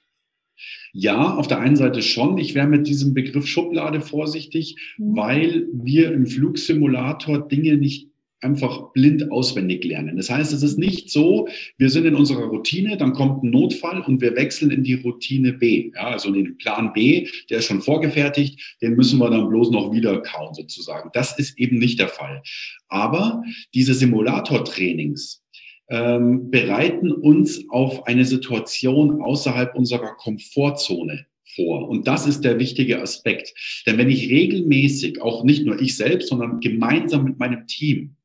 Ja, 0.93 1.35
auf 1.35 1.47
der 1.47 1.59
einen 1.59 1.77
Seite 1.77 2.01
schon. 2.01 2.37
Ich 2.37 2.53
wäre 2.53 2.67
mit 2.67 2.85
diesem 2.87 3.13
Begriff 3.13 3.47
Schublade 3.47 4.01
vorsichtig, 4.01 4.75
mhm. 4.97 5.15
weil 5.15 5.67
wir 5.73 6.11
im 6.11 6.27
Flugsimulator 6.27 7.47
Dinge 7.47 7.77
nicht 7.77 8.11
einfach 8.41 8.91
blind 8.93 9.31
auswendig 9.31 9.83
lernen. 9.85 10.17
Das 10.17 10.29
heißt, 10.29 10.51
es 10.51 10.63
ist 10.63 10.77
nicht 10.77 11.11
so, 11.11 11.47
wir 11.77 11.89
sind 11.89 12.05
in 12.05 12.15
unserer 12.15 12.45
Routine, 12.45 12.97
dann 12.97 13.13
kommt 13.13 13.43
ein 13.43 13.51
Notfall 13.51 14.01
und 14.01 14.19
wir 14.19 14.35
wechseln 14.35 14.71
in 14.71 14.83
die 14.83 14.95
Routine 14.95 15.53
B. 15.53 15.91
Ja, 15.93 16.07
also 16.07 16.29
in 16.29 16.45
den 16.45 16.57
Plan 16.57 16.91
B, 16.91 17.27
der 17.49 17.59
ist 17.59 17.65
schon 17.65 17.81
vorgefertigt, 17.81 18.77
den 18.81 18.95
müssen 18.95 19.19
wir 19.19 19.29
dann 19.29 19.47
bloß 19.47 19.69
noch 19.69 19.93
wieder 19.93 20.21
kauen 20.21 20.55
sozusagen. 20.55 21.11
Das 21.13 21.37
ist 21.37 21.57
eben 21.59 21.77
nicht 21.77 21.99
der 21.99 22.07
Fall. 22.07 22.41
Aber 22.89 23.43
diese 23.73 23.93
Simulator-Trainings, 23.93 25.40
ähm, 25.91 26.49
bereiten 26.49 27.11
uns 27.11 27.69
auf 27.69 28.07
eine 28.07 28.23
Situation 28.23 29.21
außerhalb 29.21 29.75
unserer 29.75 30.15
Komfortzone 30.15 31.25
vor. 31.53 31.89
Und 31.89 32.07
das 32.07 32.25
ist 32.25 32.45
der 32.45 32.59
wichtige 32.59 33.01
Aspekt. 33.01 33.53
Denn 33.85 33.97
wenn 33.97 34.09
ich 34.09 34.29
regelmäßig, 34.29 35.21
auch 35.21 35.43
nicht 35.43 35.65
nur 35.65 35.81
ich 35.81 35.97
selbst, 35.97 36.29
sondern 36.29 36.61
gemeinsam 36.61 37.25
mit 37.25 37.39
meinem 37.39 37.67
Team, 37.67 38.15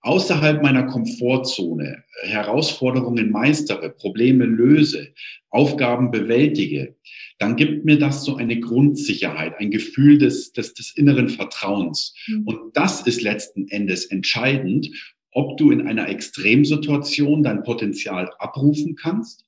außerhalb 0.00 0.62
meiner 0.62 0.84
Komfortzone 0.84 2.02
Herausforderungen 2.22 3.30
meistere, 3.30 3.90
Probleme 3.90 4.44
löse, 4.44 5.08
Aufgaben 5.50 6.10
bewältige, 6.10 6.96
dann 7.38 7.54
gibt 7.54 7.84
mir 7.84 7.98
das 7.98 8.24
so 8.24 8.36
eine 8.36 8.58
Grundsicherheit, 8.58 9.58
ein 9.58 9.70
Gefühl 9.70 10.18
des, 10.18 10.52
des, 10.52 10.74
des 10.74 10.92
inneren 10.96 11.28
Vertrauens. 11.28 12.14
Mhm. 12.26 12.46
Und 12.46 12.58
das 12.76 13.06
ist 13.06 13.22
letzten 13.22 13.68
Endes 13.68 14.06
entscheidend, 14.06 14.88
ob 15.36 15.58
du 15.58 15.70
in 15.70 15.86
einer 15.86 16.08
Extremsituation 16.08 17.42
dein 17.42 17.62
Potenzial 17.62 18.32
abrufen 18.38 18.96
kannst 18.96 19.44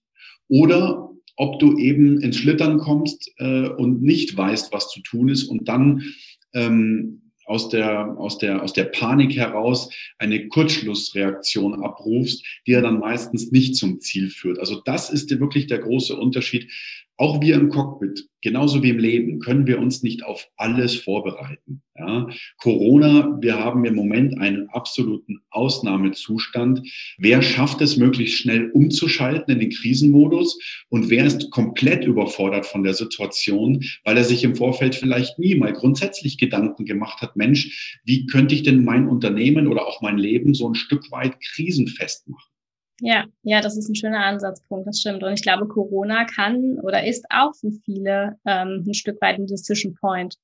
oder 0.46 1.10
ob 1.36 1.58
du 1.60 1.78
eben 1.78 2.20
ins 2.20 2.36
Schlittern 2.36 2.76
kommst 2.76 3.32
äh, 3.38 3.68
und 3.68 4.02
nicht 4.02 4.36
weißt, 4.36 4.70
was 4.70 4.90
zu 4.90 5.00
tun 5.00 5.30
ist 5.30 5.44
und 5.44 5.66
dann 5.66 6.04
ähm, 6.52 7.32
aus 7.46 7.70
der, 7.70 8.18
aus 8.18 8.36
der, 8.36 8.62
aus 8.62 8.74
der 8.74 8.84
Panik 8.84 9.34
heraus 9.34 9.88
eine 10.18 10.48
Kurzschlussreaktion 10.48 11.82
abrufst, 11.82 12.44
die 12.66 12.72
ja 12.72 12.82
dann 12.82 12.98
meistens 12.98 13.50
nicht 13.50 13.74
zum 13.74 13.98
Ziel 14.00 14.28
führt. 14.28 14.58
Also 14.58 14.82
das 14.84 15.08
ist 15.08 15.30
wirklich 15.40 15.68
der 15.68 15.78
große 15.78 16.14
Unterschied 16.14 16.70
auch 17.18 17.40
wir 17.40 17.56
im 17.56 17.68
Cockpit, 17.68 18.28
genauso 18.42 18.82
wie 18.82 18.90
im 18.90 18.98
Leben, 18.98 19.40
können 19.40 19.66
wir 19.66 19.80
uns 19.80 20.04
nicht 20.04 20.24
auf 20.24 20.48
alles 20.56 20.94
vorbereiten. 20.94 21.82
Ja? 21.96 22.28
Corona, 22.58 23.36
wir 23.40 23.58
haben 23.58 23.84
im 23.84 23.96
Moment 23.96 24.38
einen 24.38 24.68
absoluten 24.70 25.40
Ausnahmezustand. 25.50 26.80
Wer 27.18 27.42
schafft 27.42 27.80
es, 27.80 27.96
möglichst 27.96 28.38
schnell 28.38 28.70
umzuschalten 28.70 29.52
in 29.52 29.58
den 29.58 29.70
Krisenmodus 29.70 30.58
und 30.90 31.10
wer 31.10 31.24
ist 31.24 31.50
komplett 31.50 32.04
überfordert 32.04 32.66
von 32.66 32.84
der 32.84 32.94
Situation, 32.94 33.84
weil 34.04 34.16
er 34.16 34.24
sich 34.24 34.44
im 34.44 34.54
Vorfeld 34.54 34.94
vielleicht 34.94 35.40
nie 35.40 35.56
mal 35.56 35.72
grundsätzlich 35.72 36.38
Gedanken 36.38 36.84
gemacht 36.84 37.20
hat, 37.20 37.36
Mensch, 37.36 38.00
wie 38.04 38.26
könnte 38.26 38.54
ich 38.54 38.62
denn 38.62 38.84
mein 38.84 39.08
Unternehmen 39.08 39.66
oder 39.66 39.88
auch 39.88 40.00
mein 40.02 40.18
Leben 40.18 40.54
so 40.54 40.68
ein 40.68 40.76
Stück 40.76 41.10
weit 41.10 41.40
krisenfest 41.40 42.28
machen? 42.28 42.57
Ja, 43.00 43.26
ja, 43.42 43.60
das 43.60 43.76
ist 43.76 43.88
ein 43.88 43.94
schöner 43.94 44.24
Ansatzpunkt, 44.24 44.86
das 44.86 45.00
stimmt. 45.00 45.22
Und 45.22 45.32
ich 45.32 45.42
glaube, 45.42 45.68
Corona 45.68 46.24
kann 46.24 46.80
oder 46.80 47.06
ist 47.06 47.24
auch 47.30 47.54
für 47.54 47.70
viele 47.84 48.38
ähm, 48.44 48.84
ein 48.86 48.94
Stück 48.94 49.20
weit 49.20 49.38
ein 49.38 49.46
Decision 49.46 49.94
Point. 49.94 50.36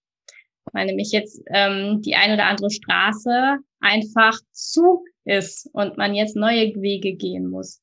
Weil 0.72 0.86
nämlich 0.86 1.10
jetzt 1.12 1.42
ähm, 1.48 2.00
die 2.02 2.14
ein 2.14 2.32
oder 2.32 2.46
andere 2.46 2.70
Straße 2.70 3.58
einfach 3.80 4.38
zu 4.52 5.04
ist 5.24 5.68
und 5.72 5.98
man 5.98 6.14
jetzt 6.14 6.36
neue 6.36 6.74
Wege 6.76 7.14
gehen 7.14 7.48
muss. 7.48 7.80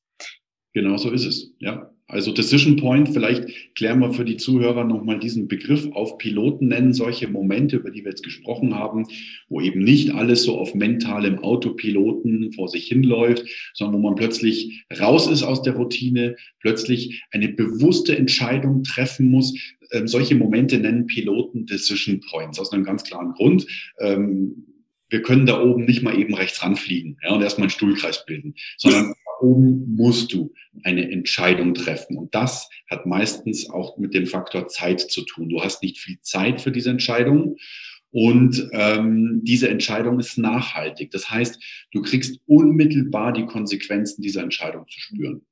Genau 0.72 0.96
so 0.96 1.10
ist 1.10 1.26
es, 1.26 1.54
ja. 1.58 1.91
Also 2.12 2.30
Decision 2.30 2.76
Point, 2.76 3.08
vielleicht 3.08 3.74
klären 3.74 4.00
wir 4.00 4.12
für 4.12 4.26
die 4.26 4.36
Zuhörer 4.36 4.84
nochmal 4.84 5.18
diesen 5.18 5.48
Begriff 5.48 5.90
auf. 5.92 6.18
Piloten 6.18 6.68
nennen 6.68 6.92
solche 6.92 7.26
Momente, 7.26 7.76
über 7.76 7.90
die 7.90 8.04
wir 8.04 8.10
jetzt 8.10 8.22
gesprochen 8.22 8.74
haben, 8.74 9.06
wo 9.48 9.62
eben 9.62 9.82
nicht 9.82 10.10
alles 10.10 10.42
so 10.42 10.58
auf 10.58 10.74
mentalem 10.74 11.38
Autopiloten 11.38 12.52
vor 12.52 12.68
sich 12.68 12.86
hinläuft, 12.86 13.46
sondern 13.72 14.02
wo 14.02 14.08
man 14.08 14.14
plötzlich 14.14 14.84
raus 15.00 15.26
ist 15.26 15.42
aus 15.42 15.62
der 15.62 15.74
Routine, 15.74 16.36
plötzlich 16.60 17.24
eine 17.30 17.48
bewusste 17.48 18.14
Entscheidung 18.14 18.82
treffen 18.82 19.30
muss. 19.30 19.54
Ähm, 19.90 20.06
solche 20.06 20.34
Momente 20.34 20.78
nennen 20.78 21.06
Piloten 21.06 21.64
Decision 21.64 22.20
Points 22.30 22.60
aus 22.60 22.72
einem 22.72 22.84
ganz 22.84 23.04
klaren 23.04 23.32
Grund. 23.32 23.66
Ähm, 24.00 24.66
wir 25.08 25.22
können 25.22 25.46
da 25.46 25.62
oben 25.62 25.84
nicht 25.84 26.02
mal 26.02 26.18
eben 26.18 26.34
rechts 26.34 26.62
ranfliegen 26.62 27.18
ja, 27.22 27.34
und 27.34 27.42
erstmal 27.42 27.64
einen 27.64 27.70
Stuhlkreis 27.70 28.24
bilden, 28.24 28.54
sondern 28.78 29.14
oben 29.42 29.94
musst 29.94 30.32
du 30.32 30.52
eine 30.84 31.10
Entscheidung 31.10 31.74
treffen. 31.74 32.16
Und 32.16 32.34
das 32.34 32.70
hat 32.88 33.06
meistens 33.06 33.68
auch 33.68 33.98
mit 33.98 34.14
dem 34.14 34.26
Faktor 34.26 34.68
Zeit 34.68 35.00
zu 35.00 35.22
tun. 35.22 35.48
Du 35.48 35.62
hast 35.62 35.82
nicht 35.82 35.98
viel 35.98 36.18
Zeit 36.20 36.60
für 36.60 36.72
diese 36.72 36.90
Entscheidung. 36.90 37.56
Und 38.12 38.68
ähm, 38.72 39.40
diese 39.42 39.70
Entscheidung 39.70 40.20
ist 40.20 40.36
nachhaltig. 40.36 41.10
Das 41.12 41.30
heißt, 41.30 41.58
du 41.92 42.02
kriegst 42.02 42.40
unmittelbar 42.46 43.32
die 43.32 43.46
Konsequenzen 43.46 44.20
dieser 44.20 44.42
Entscheidung 44.42 44.84
zu 44.86 45.00
spüren. 45.00 45.42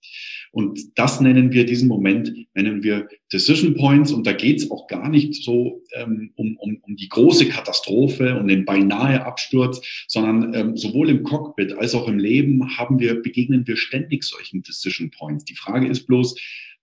Und 0.53 0.99
das 0.99 1.21
nennen 1.21 1.53
wir, 1.53 1.65
diesen 1.65 1.89
Moment 1.89 2.35
nennen 2.55 2.83
wir 2.83 3.09
Decision 3.33 3.75
Points. 3.75 4.13
Und 4.13 4.27
da 4.27 4.33
geht 4.33 4.59
es 4.59 4.71
auch 4.71 4.89
gar 4.89 5.09
nicht 5.09 5.43
so 5.43 5.83
ähm, 5.95 6.33
um, 6.37 6.57
um, 6.59 6.79
um 6.83 6.97
die 6.97 7.09
große 7.09 7.49
Katastrophe 7.49 8.39
und 8.39 8.49
den 8.49 8.67
beinahe 8.67 9.25
Absturz, 9.25 9.81
sondern 10.07 10.53
ähm, 10.53 10.77
sowohl 10.77 11.09
im 11.09 11.23
Cockpit 11.23 11.73
als 11.73 11.95
auch 11.95 12.09
im 12.09 12.19
Leben 12.19 12.77
haben 12.77 12.99
wir, 12.99 13.23
begegnen 13.23 13.67
wir 13.67 13.79
ständig 13.79 14.25
solchen 14.25 14.63
Decision 14.63 15.11
Points. 15.11 15.47
Die 15.47 15.57
Frage 15.57 15.89
ist 15.89 16.07
bloß, 16.07 16.39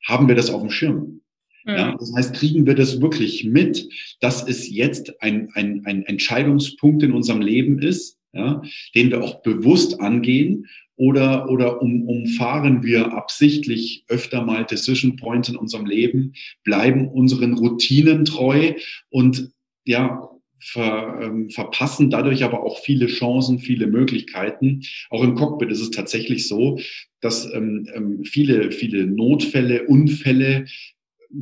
haben 0.07 0.27
wir 0.27 0.35
das 0.35 0.49
auf 0.49 0.61
dem 0.61 0.71
Schirm? 0.71 1.21
Ja, 1.67 1.91
mhm. 1.91 1.97
das 1.99 2.13
heißt, 2.15 2.33
kriegen 2.33 2.65
wir 2.65 2.75
das 2.75 3.01
wirklich 3.01 3.43
mit, 3.43 3.89
dass 4.21 4.47
es 4.47 4.69
jetzt 4.69 5.21
ein, 5.21 5.49
ein, 5.53 5.81
ein 5.85 6.03
Entscheidungspunkt 6.03 7.03
in 7.03 7.11
unserem 7.11 7.41
Leben 7.41 7.79
ist, 7.79 8.17
ja, 8.33 8.61
den 8.95 9.11
wir 9.11 9.21
auch 9.21 9.41
bewusst 9.41 9.99
angehen 9.99 10.67
oder, 10.95 11.49
oder 11.49 11.81
um, 11.81 12.07
umfahren 12.07 12.83
wir 12.83 13.13
absichtlich 13.13 14.05
öfter 14.07 14.43
mal 14.43 14.65
Decision 14.65 15.17
Points 15.17 15.49
in 15.49 15.57
unserem 15.57 15.85
Leben, 15.85 16.33
bleiben 16.63 17.09
unseren 17.09 17.53
Routinen 17.53 18.23
treu 18.23 18.73
und 19.09 19.51
ja, 19.85 20.29
ver, 20.59 21.19
ähm, 21.21 21.49
verpassen 21.49 22.09
dadurch 22.09 22.43
aber 22.43 22.63
auch 22.63 22.79
viele 22.79 23.07
Chancen, 23.07 23.59
viele 23.59 23.87
Möglichkeiten. 23.87 24.81
Auch 25.09 25.23
im 25.23 25.35
Cockpit 25.35 25.71
ist 25.71 25.81
es 25.81 25.91
tatsächlich 25.91 26.47
so, 26.47 26.79
dass 27.21 27.51
ähm, 27.53 27.87
ähm 27.93 28.23
viele, 28.23 28.71
viele 28.71 29.05
Notfälle, 29.05 29.83
Unfälle 29.85 30.65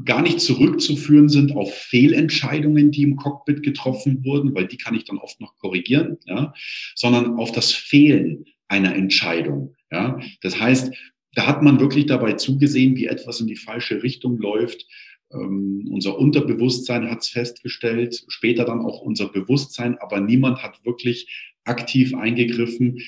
gar 0.04 0.22
nicht 0.22 0.40
zurückzuführen 0.40 1.30
sind 1.30 1.56
auf 1.56 1.74
Fehlentscheidungen, 1.74 2.92
die 2.92 3.04
im 3.04 3.16
Cockpit 3.16 3.64
getroffen 3.64 4.24
wurden, 4.26 4.56
weil 4.56 4.68
die 4.68 4.78
kann 4.78 4.96
ich 4.96 5.06
dann 5.06 5.18
oft 5.18 5.40
noch 5.40 5.58
korrigieren, 5.58 6.18
ja, 6.26 6.54
sondern 6.96 7.38
auf 7.38 7.52
das 7.52 7.72
Fehlen 7.72 8.46
einer 8.68 8.96
Entscheidung. 8.96 9.76
Ja. 9.92 10.20
Das 10.42 10.60
heißt, 10.60 10.94
da 11.34 11.48
hat 11.48 11.62
man 11.62 11.80
wirklich 11.80 12.06
dabei 12.06 12.34
zugesehen, 12.34 12.96
wie 12.96 13.06
etwas 13.06 13.40
in 13.42 13.48
die 13.48 13.56
falsche 13.56 14.02
Richtung 14.02 14.38
läuft. 14.38 14.88
Ähm, 15.32 15.88
unser 15.92 16.18
Unterbewusstsein 16.18 17.10
hat 17.10 17.22
es 17.22 17.30
festgestellt, 17.30 18.24
später 18.28 18.66
dann 18.66 18.82
auch 18.82 19.02
unser 19.02 19.28
Bewusstsein, 19.28 19.98
aber 20.00 20.22
niemand 20.22 20.64
hat 20.64 20.84
wirklich 20.86 21.54
aktiv 21.64 22.16
eingegriffen. 22.16 23.02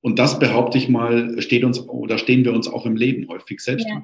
Und 0.00 0.18
das 0.18 0.38
behaupte 0.38 0.78
ich 0.78 0.88
mal, 0.88 1.40
steht 1.42 1.64
uns 1.64 1.80
oder 1.80 2.18
stehen 2.18 2.44
wir 2.44 2.52
uns 2.52 2.68
auch 2.68 2.86
im 2.86 2.96
Leben 2.96 3.28
häufig 3.28 3.60
selbst. 3.60 3.86
Ja. 3.88 4.02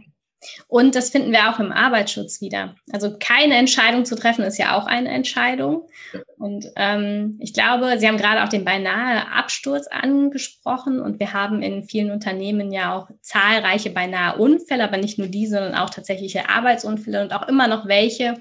Und 0.69 0.95
das 0.95 1.11
finden 1.11 1.33
wir 1.33 1.51
auch 1.51 1.61
im 1.61 1.73
Arbeitsschutz 1.73 2.41
wieder. 2.41 2.75
Also 2.93 3.17
keine 3.19 3.55
Entscheidung 3.57 4.05
zu 4.05 4.17
treffen 4.17 4.45
ist 4.45 4.59
ja 4.59 4.77
auch 4.77 4.87
eine 4.87 5.11
Entscheidung. 5.11 5.89
Und 6.39 6.67
ähm, 6.77 7.39
ich 7.41 7.55
glaube, 7.55 7.99
Sie 7.99 8.09
haben 8.09 8.17
gerade 8.17 8.43
auch 8.43 8.49
den 8.49 8.65
beinahe 8.65 9.31
Absturz 9.31 9.87
angesprochen 9.87 11.01
und 11.01 11.21
wir 11.21 11.33
haben 11.33 11.63
in 11.63 11.85
vielen 11.85 12.11
Unternehmen 12.11 12.73
ja 12.73 12.95
auch 12.95 13.09
zahlreiche 13.21 13.91
beinahe 13.91 14.39
Unfälle, 14.39 14.85
aber 14.85 14.97
nicht 14.97 15.19
nur 15.19 15.29
die, 15.29 15.47
sondern 15.47 15.75
auch 15.75 15.91
tatsächliche 15.91 16.49
Arbeitsunfälle 16.49 17.23
und 17.23 17.33
auch 17.33 17.49
immer 17.49 17.69
noch 17.69 17.87
welche, 17.87 18.35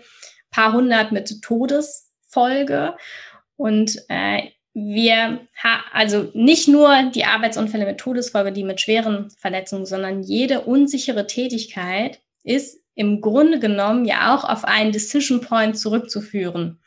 paar 0.49 0.73
hundert 0.73 1.11
mit 1.11 1.41
Todesfolge. 1.41 2.95
Und 3.55 3.97
äh, 4.09 4.49
wir, 4.73 5.41
also 5.91 6.29
nicht 6.33 6.67
nur 6.67 7.11
die 7.13 7.25
Arbeitsunfälle 7.25 7.85
mit 7.85 7.97
Todesfolge, 7.97 8.51
die 8.51 8.63
mit 8.63 8.79
schweren 8.79 9.29
Verletzungen, 9.37 9.85
sondern 9.85 10.23
jede 10.23 10.61
unsichere 10.61 11.27
Tätigkeit 11.27 12.19
ist 12.43 12.79
im 12.95 13.21
Grunde 13.21 13.59
genommen 13.59 14.05
ja 14.05 14.35
auch 14.35 14.43
auf 14.43 14.65
einen 14.65 14.91
Decision 14.91 15.41
Point 15.41 15.77
zurückzuführen. 15.77 16.79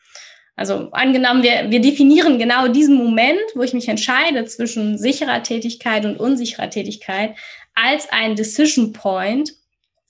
Also 0.57 0.91
angenommen, 0.93 1.43
wir, 1.43 1.71
wir 1.71 1.81
definieren 1.81 2.39
genau 2.39 2.69
diesen 2.69 2.97
Moment, 2.97 3.41
wo 3.55 3.63
ich 3.63 3.75
mich 3.75 3.89
entscheide 3.89 4.45
zwischen 4.45 4.99
sicherer 4.99 5.43
Tätigkeit 5.43 6.05
und 6.05 6.19
unsicherer 6.19 6.71
Tätigkeit, 6.71 7.35
als 7.75 8.09
ein 8.11 8.37
Decision 8.37 8.93
Point, 8.93 9.53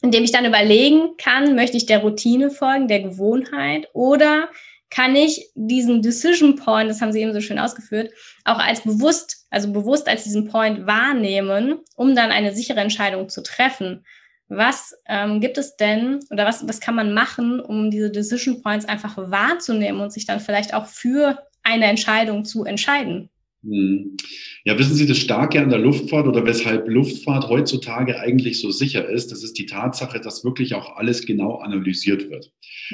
in 0.03 0.11
dem 0.11 0.23
ich 0.23 0.33
dann 0.33 0.45
überlegen 0.45 1.17
kann, 1.17 1.55
möchte 1.55 1.79
ich 1.79 1.87
der 1.87 2.01
Routine 2.01 2.51
folgen, 2.51 2.89
der 2.89 3.01
Gewohnheit 3.01 3.89
oder 3.95 4.51
kann 4.95 5.17
ich 5.17 5.51
diesen 5.57 6.03
Decision 6.03 6.55
Point, 6.55 6.89
das 6.89 7.01
haben 7.01 7.13
Sie 7.13 7.21
eben 7.21 7.33
so 7.33 7.41
schön 7.41 7.59
ausgeführt, 7.59 8.13
auch 8.45 8.61
als 8.61 8.83
bewusst, 8.83 9.47
also 9.51 9.73
bewusst 9.73 10.09
als 10.09 10.23
diesen 10.23 10.47
Point 10.47 10.87
wahrnehmen, 10.87 11.81
um 11.97 12.15
dann 12.15 12.31
eine 12.31 12.55
sichere 12.55 12.79
Entscheidung 12.79 13.29
zu 13.29 13.43
treffen. 13.43 14.05
Was 14.47 14.95
ähm, 15.09 15.41
gibt 15.41 15.59
es 15.59 15.77
denn 15.77 16.21
oder 16.31 16.47
was, 16.47 16.69
was 16.69 16.81
kann 16.81 16.95
man 16.95 17.13
machen, 17.13 17.59
um 17.59 17.91
diese 17.91 18.11
Decision 18.11 18.63
Points 18.63 18.85
einfach 18.85 19.17
wahrzunehmen 19.17 20.01
und 20.01 20.13
sich 20.13 20.27
dann 20.27 20.39
vielleicht 20.39 20.75
auch 20.75 20.87
für 20.87 21.39
eine 21.65 21.87
Entscheidung 21.87 22.45
zu 22.45 22.65
entscheiden? 22.65 23.31
Hm. 23.65 24.17
Ja, 24.65 24.79
wissen 24.79 24.95
Sie, 24.95 25.07
das 25.07 25.19
Starke 25.19 25.61
an 25.61 25.71
der 25.71 25.79
Luftfahrt 25.79 26.27
oder 26.27 26.45
weshalb 26.45 26.89
Luftfahrt 26.89 27.49
heutzutage 27.49 28.21
eigentlich 28.21 28.61
so 28.61 28.71
sicher 28.71 29.09
ist, 29.09 29.33
das 29.33 29.43
ist 29.43 29.59
die 29.59 29.67
Tatsache, 29.67 30.21
dass 30.21 30.45
wirklich 30.45 30.75
auch 30.75 30.97
alles 30.97 31.27
genau 31.27 31.57
analysiert 31.57 32.31
wird. 32.31 32.53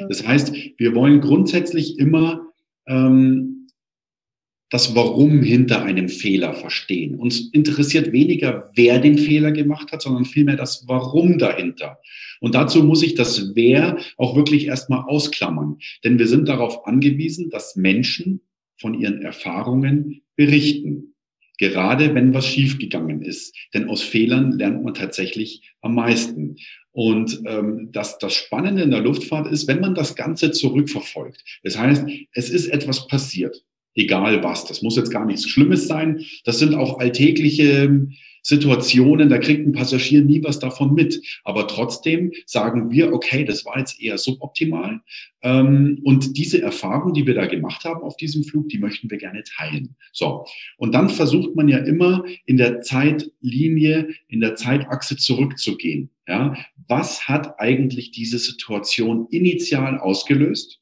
Das 0.09 0.27
heißt, 0.27 0.55
wir 0.77 0.95
wollen 0.95 1.21
grundsätzlich 1.21 1.99
immer 1.99 2.47
ähm, 2.87 3.61
das 4.71 4.95
Warum 4.95 5.43
hinter 5.43 5.83
einem 5.83 6.09
Fehler 6.09 6.55
verstehen. 6.55 7.17
Uns 7.17 7.51
interessiert 7.53 8.13
weniger, 8.13 8.71
wer 8.77 9.01
den 9.01 9.19
Fehler 9.19 9.51
gemacht 9.51 9.91
hat, 9.91 10.01
sondern 10.01 10.25
vielmehr 10.25 10.57
das 10.57 10.85
Warum 10.87 11.39
dahinter. 11.39 11.99
Und 12.41 12.55
dazu 12.55 12.85
muss 12.85 13.03
ich 13.03 13.15
das 13.15 13.55
Wer 13.57 13.99
auch 14.17 14.37
wirklich 14.37 14.67
erstmal 14.67 15.03
ausklammern. 15.03 15.79
Denn 16.05 16.21
wir 16.21 16.29
sind 16.29 16.49
darauf 16.49 16.87
angewiesen, 16.87 17.51
dass 17.51 17.75
Menschen 17.75 18.43
von 18.81 18.95
ihren 18.95 19.23
Erfahrungen 19.23 20.23
berichten. 20.41 21.15
Gerade 21.59 22.15
wenn 22.15 22.33
was 22.33 22.47
schiefgegangen 22.47 23.21
ist. 23.21 23.55
Denn 23.75 23.91
aus 23.91 24.01
Fehlern 24.01 24.53
lernt 24.53 24.83
man 24.83 24.95
tatsächlich 24.95 25.75
am 25.83 25.95
meisten. 25.95 26.57
Und 26.93 27.43
ähm, 27.47 27.91
das, 27.93 28.17
das 28.17 28.33
Spannende 28.33 28.83
in 28.83 28.91
der 28.91 29.03
Luftfahrt 29.03 29.47
ist, 29.53 29.69
wenn 29.69 29.81
man 29.81 29.95
das 29.95 30.17
Ganze 30.17 30.51
zurückverfolgt. 30.53 31.45
Das 31.63 31.77
heißt, 31.79 32.07
es 32.33 32.49
ist 32.49 32.69
etwas 32.69 33.07
passiert 33.07 33.63
egal 33.95 34.43
was. 34.43 34.65
Das 34.65 34.83
muss 34.83 34.97
jetzt 34.97 35.11
gar 35.11 35.27
nichts 35.27 35.49
Schlimmes 35.49 35.87
sein. 35.87 36.25
Das 36.45 36.59
sind 36.59 36.75
auch 36.75 36.99
alltägliche 36.99 37.91
Situationen, 38.43 39.29
da 39.29 39.39
kriegt 39.39 39.67
ein 39.67 39.73
Passagier 39.73 40.23
nie 40.23 40.43
was 40.43 40.59
davon 40.59 40.95
mit. 40.95 41.21
Aber 41.45 41.69
trotzdem 41.69 42.33
sagen 42.47 42.91
wir, 42.91 43.13
okay, 43.13 43.45
das 43.45 43.65
war 43.65 43.79
jetzt 43.79 44.01
eher 44.01 44.19
suboptimal. 44.19 45.01
Ähm, 45.43 46.01
und 46.05 46.37
diese 46.37 46.61
Erfahrung, 46.63 47.15
die 47.15 47.27
wir 47.27 47.35
da 47.35 47.47
gemacht 47.47 47.85
haben 47.85 48.03
auf 48.03 48.17
diesem 48.17 48.45
Flug, 48.45 48.69
die 48.69 48.79
möchten 48.79 49.11
wir 49.11 49.19
gerne 49.19 49.43
teilen. 49.43 49.97
So. 50.13 50.45
Und 50.77 50.93
dann 50.93 51.09
versucht 51.09 51.55
man 51.57 51.69
ja 51.69 51.79
immer 51.79 52.25
in 52.47 52.57
der 52.57 52.81
Zeitlinie, 52.83 54.09
in 54.29 54.41
der 54.41 54.57
Zeitachse 54.57 55.17
zurückzugehen. 55.17 56.11
Ja. 56.27 56.57
Was 56.89 57.29
hat 57.29 57.59
eigentlich 57.59 58.11
diese 58.11 58.39
Situation 58.39 59.27
initial 59.31 59.99
ausgelöst? 59.99 60.81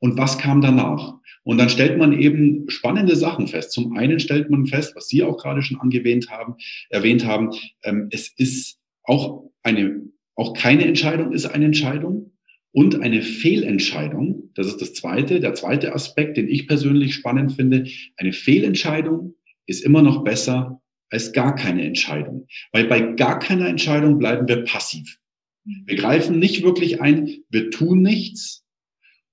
Und 0.00 0.16
was 0.16 0.38
kam 0.38 0.62
danach? 0.62 1.19
Und 1.50 1.58
dann 1.58 1.68
stellt 1.68 1.98
man 1.98 2.12
eben 2.16 2.70
spannende 2.70 3.16
Sachen 3.16 3.48
fest. 3.48 3.72
Zum 3.72 3.96
einen 3.96 4.20
stellt 4.20 4.50
man 4.50 4.66
fest, 4.66 4.94
was 4.94 5.08
Sie 5.08 5.24
auch 5.24 5.36
gerade 5.36 5.62
schon 5.62 5.80
angewähnt 5.80 6.30
haben, 6.30 6.54
erwähnt 6.90 7.26
haben, 7.26 7.50
ähm, 7.82 8.06
es 8.12 8.28
ist 8.36 8.78
auch 9.02 9.50
eine, 9.64 10.00
auch 10.36 10.54
keine 10.54 10.84
Entscheidung 10.84 11.32
ist 11.32 11.46
eine 11.46 11.64
Entscheidung 11.64 12.30
und 12.70 13.00
eine 13.00 13.20
Fehlentscheidung. 13.20 14.52
Das 14.54 14.68
ist 14.68 14.80
das 14.80 14.94
zweite, 14.94 15.40
der 15.40 15.54
zweite 15.54 15.92
Aspekt, 15.92 16.36
den 16.36 16.48
ich 16.48 16.68
persönlich 16.68 17.16
spannend 17.16 17.54
finde. 17.54 17.84
Eine 18.16 18.32
Fehlentscheidung 18.32 19.34
ist 19.66 19.82
immer 19.82 20.02
noch 20.02 20.22
besser 20.22 20.80
als 21.08 21.32
gar 21.32 21.56
keine 21.56 21.84
Entscheidung. 21.84 22.46
Weil 22.70 22.84
bei 22.84 23.00
gar 23.00 23.40
keiner 23.40 23.66
Entscheidung 23.66 24.18
bleiben 24.18 24.46
wir 24.46 24.62
passiv. 24.62 25.18
Wir 25.64 25.96
greifen 25.96 26.38
nicht 26.38 26.62
wirklich 26.62 27.00
ein, 27.00 27.28
wir 27.48 27.72
tun 27.72 28.02
nichts, 28.02 28.64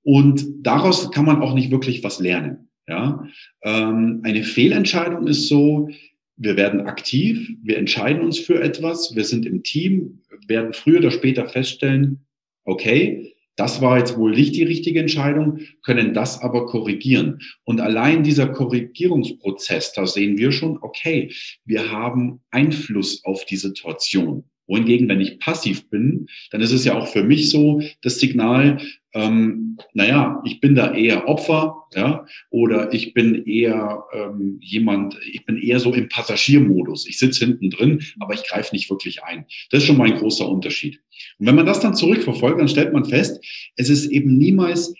und 0.07 0.45
daraus 0.65 1.11
kann 1.11 1.25
man 1.25 1.41
auch 1.41 1.53
nicht 1.53 1.69
wirklich 1.69 2.01
was 2.01 2.21
lernen. 2.21 2.69
Ja? 2.87 3.27
Ähm, 3.61 4.21
eine 4.23 4.43
Fehlentscheidung 4.43 5.27
ist 5.27 5.49
so, 5.49 5.89
wir 6.37 6.55
werden 6.55 6.79
aktiv, 6.79 7.51
wir 7.61 7.77
entscheiden 7.77 8.21
uns 8.21 8.39
für 8.39 8.61
etwas, 8.61 9.17
wir 9.17 9.25
sind 9.25 9.45
im 9.45 9.63
Team, 9.63 10.21
werden 10.47 10.71
früher 10.71 10.99
oder 10.99 11.11
später 11.11 11.49
feststellen, 11.49 12.25
okay, 12.63 13.33
das 13.57 13.81
war 13.81 13.97
jetzt 13.97 14.17
wohl 14.17 14.31
nicht 14.31 14.55
die 14.55 14.63
richtige 14.63 15.01
Entscheidung, 15.01 15.59
können 15.83 16.13
das 16.13 16.39
aber 16.41 16.67
korrigieren. 16.67 17.41
Und 17.65 17.81
allein 17.81 18.23
dieser 18.23 18.47
Korrigierungsprozess, 18.47 19.91
da 19.91 20.07
sehen 20.07 20.37
wir 20.37 20.53
schon, 20.53 20.77
okay, 20.81 21.33
wir 21.65 21.91
haben 21.91 22.39
Einfluss 22.49 23.25
auf 23.25 23.43
die 23.43 23.57
Situation. 23.57 24.45
Wohingegen, 24.67 25.07
wenn 25.09 25.21
ich 25.21 25.39
passiv 25.39 25.89
bin, 25.89 26.27
dann 26.51 26.61
ist 26.61 26.71
es 26.71 26.85
ja 26.85 26.95
auch 26.95 27.07
für 27.07 27.23
mich 27.23 27.49
so 27.49 27.81
das 28.01 28.19
Signal, 28.19 28.79
ähm, 29.13 29.77
naja, 29.93 30.41
ich 30.45 30.59
bin 30.59 30.75
da 30.75 30.93
eher 30.93 31.27
Opfer, 31.27 31.87
ja, 31.95 32.25
oder 32.49 32.93
ich 32.93 33.13
bin 33.13 33.45
eher 33.45 34.03
ähm, 34.13 34.59
jemand, 34.61 35.17
ich 35.25 35.45
bin 35.45 35.57
eher 35.57 35.79
so 35.79 35.93
im 35.93 36.09
Passagiermodus. 36.09 37.07
Ich 37.07 37.17
sitze 37.17 37.45
hinten 37.45 37.69
drin, 37.69 38.03
aber 38.19 38.33
ich 38.33 38.43
greife 38.43 38.75
nicht 38.75 38.89
wirklich 38.89 39.23
ein. 39.23 39.45
Das 39.71 39.81
ist 39.81 39.87
schon 39.87 39.97
mal 39.97 40.07
ein 40.07 40.17
großer 40.17 40.47
Unterschied. 40.47 40.99
Und 41.39 41.47
wenn 41.47 41.55
man 41.55 41.65
das 41.65 41.79
dann 41.79 41.95
zurückverfolgt, 41.95 42.59
dann 42.59 42.67
stellt 42.67 42.93
man 42.93 43.05
fest, 43.05 43.43
es 43.75 43.89
ist 43.89 44.07
eben 44.07 44.37
niemals 44.37 44.93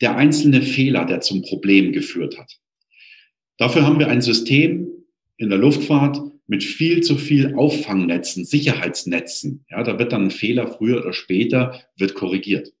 der 0.00 0.16
einzelne 0.16 0.62
Fehler, 0.62 1.04
der 1.04 1.20
zum 1.20 1.42
Problem 1.42 1.92
geführt 1.92 2.38
hat. 2.38 2.58
Dafür 3.58 3.86
haben 3.86 3.98
wir 3.98 4.08
ein 4.08 4.22
System 4.22 4.88
in 5.36 5.50
der 5.50 5.58
Luftfahrt, 5.58 6.18
mit 6.50 6.64
viel 6.64 7.00
zu 7.00 7.16
viel 7.16 7.54
Auffangnetzen, 7.54 8.44
Sicherheitsnetzen. 8.44 9.64
Ja, 9.70 9.84
da 9.84 10.00
wird 10.00 10.12
dann 10.12 10.24
ein 10.24 10.30
Fehler 10.32 10.66
früher 10.66 10.98
oder 11.00 11.12
später 11.12 11.80
wird 11.96 12.14
korrigiert. 12.14 12.72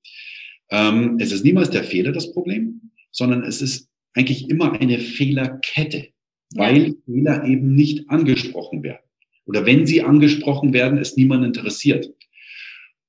Ähm, 0.70 1.18
es 1.20 1.30
ist 1.30 1.44
niemals 1.44 1.70
der 1.70 1.84
Fehler 1.84 2.10
das 2.10 2.32
Problem, 2.32 2.90
sondern 3.12 3.44
es 3.44 3.62
ist 3.62 3.88
eigentlich 4.12 4.50
immer 4.50 4.72
eine 4.72 4.98
Fehlerkette, 4.98 6.08
weil 6.56 6.88
ja. 6.88 6.92
Fehler 7.06 7.44
eben 7.44 7.76
nicht 7.76 8.10
angesprochen 8.10 8.82
werden. 8.82 9.04
Oder 9.46 9.64
wenn 9.66 9.86
sie 9.86 10.02
angesprochen 10.02 10.72
werden, 10.72 10.98
ist 10.98 11.16
niemand 11.16 11.44
interessiert. 11.44 12.12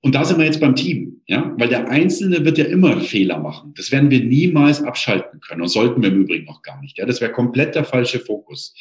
Und 0.03 0.15
da 0.15 0.25
sind 0.25 0.39
wir 0.39 0.45
jetzt 0.45 0.59
beim 0.59 0.75
Team, 0.75 1.21
ja, 1.27 1.53
weil 1.57 1.69
der 1.69 1.87
Einzelne 1.89 2.43
wird 2.43 2.57
ja 2.57 2.65
immer 2.65 2.99
Fehler 3.01 3.37
machen. 3.37 3.73
Das 3.75 3.91
werden 3.91 4.09
wir 4.09 4.23
niemals 4.23 4.81
abschalten 4.81 5.39
können 5.41 5.61
und 5.61 5.67
sollten 5.67 6.01
wir 6.01 6.09
im 6.09 6.21
Übrigen 6.21 6.45
noch 6.45 6.63
gar 6.63 6.81
nicht. 6.81 6.97
Ja, 6.97 7.05
das 7.05 7.21
wäre 7.21 7.31
komplett 7.31 7.75
der 7.75 7.83
falsche 7.83 8.19
Fokus. 8.19 8.75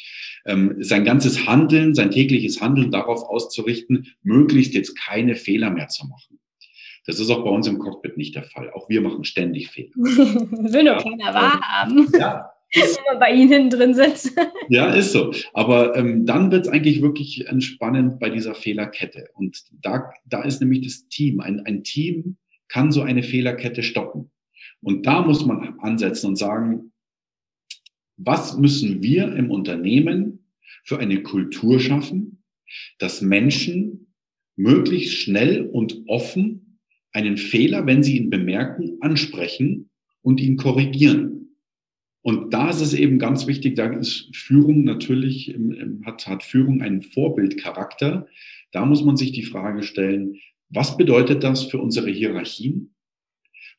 Ähm, 0.45 0.77
sein 0.79 1.05
ganzes 1.05 1.45
Handeln, 1.45 1.93
sein 1.93 2.09
tägliches 2.09 2.59
Handeln 2.59 2.89
darauf 2.89 3.23
auszurichten, 3.23 4.07
möglichst 4.23 4.73
jetzt 4.73 4.95
keine 4.95 5.35
Fehler 5.35 5.69
mehr 5.69 5.89
zu 5.89 6.07
machen. 6.07 6.39
Das 7.05 7.19
ist 7.19 7.29
auch 7.29 7.43
bei 7.43 7.49
uns 7.51 7.67
im 7.67 7.77
Cockpit 7.77 8.17
nicht 8.17 8.33
der 8.33 8.43
Fall. 8.43 8.71
Auch 8.71 8.89
wir 8.89 9.01
machen 9.01 9.23
ständig 9.23 9.69
Fehler. 9.69 9.91
Will 9.95 10.83
nur 10.83 10.93
ja. 10.93 11.03
keiner 11.03 11.33
wahrhaben. 11.33 12.07
Ja, 12.17 12.51
wenn 12.73 13.03
man 13.09 13.19
bei 13.19 13.31
Ihnen 13.33 13.69
drin 13.69 13.93
sitzt. 13.93 14.33
ja, 14.69 14.93
ist 14.93 15.11
so. 15.11 15.33
Aber 15.53 15.95
ähm, 15.95 16.25
dann 16.25 16.51
wird 16.51 16.65
es 16.65 16.71
eigentlich 16.71 17.01
wirklich 17.01 17.47
entspannend 17.47 18.19
bei 18.19 18.29
dieser 18.29 18.55
Fehlerkette. 18.55 19.29
Und 19.33 19.61
da, 19.81 20.11
da 20.25 20.43
ist 20.43 20.61
nämlich 20.61 20.81
das 20.81 21.07
Team. 21.07 21.39
Ein, 21.39 21.61
ein 21.65 21.83
Team 21.83 22.37
kann 22.67 22.91
so 22.91 23.01
eine 23.01 23.23
Fehlerkette 23.23 23.83
stoppen. 23.83 24.31
Und 24.81 25.05
da 25.05 25.21
muss 25.21 25.45
man 25.45 25.79
ansetzen 25.79 26.27
und 26.27 26.37
sagen, 26.37 26.91
was 28.17 28.57
müssen 28.57 29.03
wir 29.03 29.35
im 29.35 29.51
Unternehmen 29.51 30.45
für 30.83 30.99
eine 30.99 31.23
Kultur 31.23 31.79
schaffen, 31.79 32.43
dass 32.99 33.21
Menschen 33.21 34.13
möglichst 34.55 35.17
schnell 35.17 35.67
und 35.67 36.03
offen 36.07 36.79
einen 37.11 37.37
Fehler, 37.37 37.85
wenn 37.85 38.03
sie 38.03 38.17
ihn 38.17 38.29
bemerken, 38.29 38.97
ansprechen 39.01 39.89
und 40.21 40.39
ihn 40.39 40.55
korrigieren. 40.57 41.50
Und 42.23 42.53
da 42.53 42.69
ist 42.69 42.81
es 42.81 42.93
eben 42.93 43.17
ganz 43.17 43.47
wichtig, 43.47 43.75
da 43.75 43.87
ist 43.87 44.35
Führung 44.35 44.83
natürlich, 44.83 45.55
hat, 46.05 46.27
hat 46.27 46.43
Führung 46.43 46.81
einen 46.81 47.01
Vorbildcharakter. 47.01 48.27
Da 48.71 48.85
muss 48.85 49.03
man 49.03 49.17
sich 49.17 49.31
die 49.31 49.43
Frage 49.43 49.81
stellen, 49.81 50.35
was 50.69 50.97
bedeutet 50.97 51.43
das 51.43 51.63
für 51.63 51.79
unsere 51.79 52.11
Hierarchien? 52.11 52.93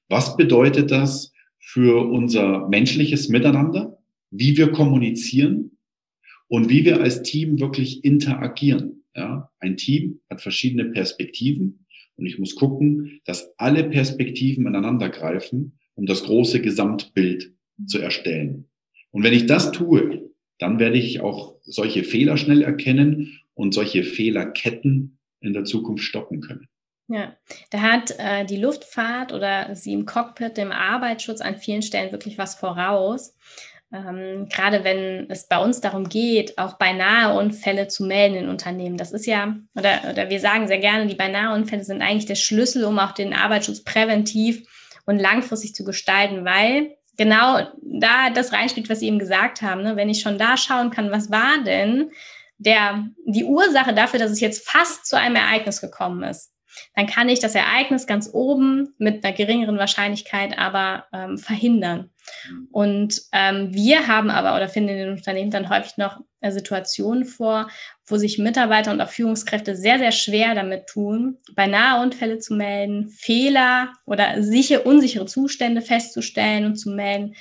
Was 0.09 0.37
bedeutet 0.37 0.91
das 0.91 1.33
für 1.59 2.11
unser 2.11 2.69
menschliches 2.69 3.29
Miteinander? 3.29 3.99
Wie 4.31 4.57
wir 4.57 4.73
kommunizieren 4.73 5.79
und 6.49 6.69
wie 6.69 6.85
wir 6.85 7.01
als 7.01 7.23
Team 7.23 7.61
wirklich 7.61 8.05
interagieren. 8.05 9.05
Ja, 9.15 9.51
ein 9.59 9.77
Team 9.77 10.21
hat 10.29 10.41
verschiedene 10.41 10.87
Perspektiven 10.87 11.87
und 12.17 12.27
ich 12.27 12.39
muss 12.39 12.57
gucken, 12.57 13.21
dass 13.25 13.55
alle 13.59 13.85
Perspektiven 13.85 14.67
ineinander 14.67 15.11
greifen, 15.11 15.79
um 15.95 16.07
das 16.07 16.25
große 16.25 16.61
Gesamtbild 16.61 17.55
zu 17.87 18.01
erstellen. 18.01 18.69
Und 19.11 19.25
wenn 19.25 19.33
ich 19.33 19.47
das 19.47 19.73
tue, 19.73 20.31
dann 20.59 20.79
werde 20.79 20.99
ich 20.99 21.21
auch 21.21 21.57
solche 21.63 22.05
Fehler 22.05 22.37
schnell 22.37 22.63
erkennen 22.63 23.41
und 23.55 23.75
solche 23.75 24.05
Fehlerketten 24.05 25.19
in 25.41 25.53
der 25.53 25.65
Zukunft 25.65 26.05
stoppen 26.05 26.41
können. 26.41 26.69
Ja, 27.09 27.37
da 27.71 27.81
hat 27.81 28.15
äh, 28.19 28.47
die 28.47 28.57
Luftfahrt 28.57 29.33
oder 29.33 29.75
sie 29.75 29.93
im 29.93 30.07
Cockpit, 30.07 30.57
dem 30.57 30.73
Arbeitsschutz 30.73 31.41
an 31.41 31.57
vielen 31.57 31.83
Stellen 31.83 32.13
wirklich 32.13 32.39
was 32.39 32.55
voraus. 32.55 33.37
Ähm, 33.93 34.49
gerade 34.49 34.85
wenn 34.85 35.29
es 35.29 35.47
bei 35.49 35.59
uns 35.59 35.83
darum 35.83 36.09
geht, 36.09 36.57
auch 36.57 36.79
beinahe 36.79 37.39
Unfälle 37.39 37.89
zu 37.89 38.05
melden 38.05 38.37
in 38.37 38.49
Unternehmen. 38.49 38.97
Das 38.97 39.13
ist 39.13 39.27
ja, 39.27 39.57
oder, 39.75 40.01
oder 40.11 40.31
wir 40.31 40.41
sagen 40.41 40.69
sehr 40.69 40.79
gerne, 40.79 41.07
die 41.07 41.15
beinahe 41.15 41.55
Unfälle 41.55 41.85
sind 41.85 42.01
eigentlich 42.01 42.25
der 42.25 42.37
Schlüssel, 42.37 42.85
um 42.85 42.99
auch 42.99 43.13
den 43.13 43.35
Arbeitsschutz 43.35 43.85
präventiv 43.85 44.67
und 45.05 45.19
langfristig 45.19 45.75
zu 45.75 45.85
gestalten, 45.85 46.47
weil 46.47 46.97
genau 47.17 47.61
da 47.83 48.31
das 48.31 48.53
reinspielt, 48.53 48.89
was 48.89 49.01
Sie 49.01 49.07
eben 49.07 49.19
gesagt 49.19 49.63
haben. 49.63 49.83
Ne? 49.83 49.97
Wenn 49.97 50.09
ich 50.09 50.21
schon 50.21 50.39
da 50.39 50.57
schauen 50.57 50.91
kann, 50.91 51.11
was 51.11 51.31
war 51.31 51.63
denn 51.65 52.11
der, 52.59 53.07
die 53.27 53.45
Ursache 53.45 53.95
dafür, 53.95 54.21
dass 54.21 54.31
es 54.31 54.41
jetzt 54.41 54.69
fast 54.69 55.07
zu 55.07 55.19
einem 55.19 55.37
Ereignis 55.37 55.81
gekommen 55.81 56.23
ist, 56.23 56.52
dann 56.95 57.07
kann 57.07 57.29
ich 57.29 57.41
das 57.41 57.55
Ereignis 57.55 58.07
ganz 58.07 58.31
oben 58.33 58.95
mit 58.99 59.25
einer 59.25 59.35
geringeren 59.35 59.79
Wahrscheinlichkeit 59.79 60.59
aber 60.59 61.07
ähm, 61.13 61.39
verhindern. 61.39 62.11
Und 62.71 63.21
ähm, 63.33 63.75
wir 63.75 64.07
haben 64.07 64.31
aber 64.31 64.55
oder 64.55 64.69
finden 64.69 64.91
in 64.91 64.99
den 64.99 65.11
Unternehmen 65.11 65.51
dann 65.51 65.69
häufig 65.69 65.97
noch 65.97 66.21
äh, 66.41 66.51
Situationen 66.51 67.25
vor, 67.25 67.69
wo 68.07 68.17
sich 68.17 68.39
Mitarbeiter 68.39 68.93
und 68.93 69.01
auch 69.01 69.09
Führungskräfte 69.09 69.77
sehr, 69.77 69.99
sehr 69.99 70.13
schwer 70.13 70.55
damit 70.55 70.87
tun, 70.87 71.39
beinahe 71.55 72.03
Unfälle 72.03 72.39
zu 72.39 72.55
melden, 72.55 73.09
Fehler 73.09 73.93
oder 74.07 74.43
sicher, 74.43 74.87
unsichere 74.87 75.27
Zustände 75.27 75.83
festzustellen 75.83 76.67
und 76.67 76.77
zu 76.77 76.91
melden. 76.91 77.35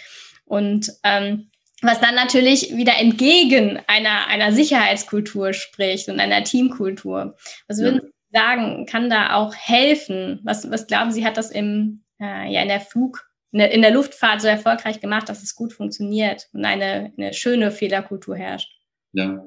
Und 0.45 0.91
ähm, 1.03 1.51
was 1.81 1.99
dann 1.99 2.15
natürlich 2.15 2.75
wieder 2.75 2.97
entgegen 2.97 3.79
einer, 3.87 4.27
einer 4.27 4.51
Sicherheitskultur 4.51 5.53
spricht 5.53 6.09
und 6.09 6.19
einer 6.19 6.43
Teamkultur. 6.43 7.35
Was 7.67 7.79
würden 7.79 8.11
sagen, 8.31 8.85
kann 8.85 9.09
da 9.09 9.35
auch 9.35 9.53
helfen? 9.55 10.39
Was, 10.43 10.69
was 10.69 10.87
glauben 10.87 11.11
Sie, 11.11 11.25
hat 11.25 11.37
das 11.37 11.51
im, 11.51 12.03
äh, 12.19 12.51
ja, 12.51 12.61
in 12.61 12.69
der 12.69 12.81
Flug, 12.81 13.29
in 13.51 13.59
der, 13.59 13.71
in 13.71 13.81
der 13.81 13.91
Luftfahrt 13.91 14.41
so 14.41 14.47
erfolgreich 14.47 14.99
gemacht, 14.99 15.29
dass 15.29 15.43
es 15.43 15.55
gut 15.55 15.73
funktioniert 15.73 16.49
und 16.53 16.65
eine, 16.65 17.13
eine 17.17 17.33
schöne 17.33 17.71
Fehlerkultur 17.71 18.35
herrscht? 18.35 18.71
Ja. 19.13 19.45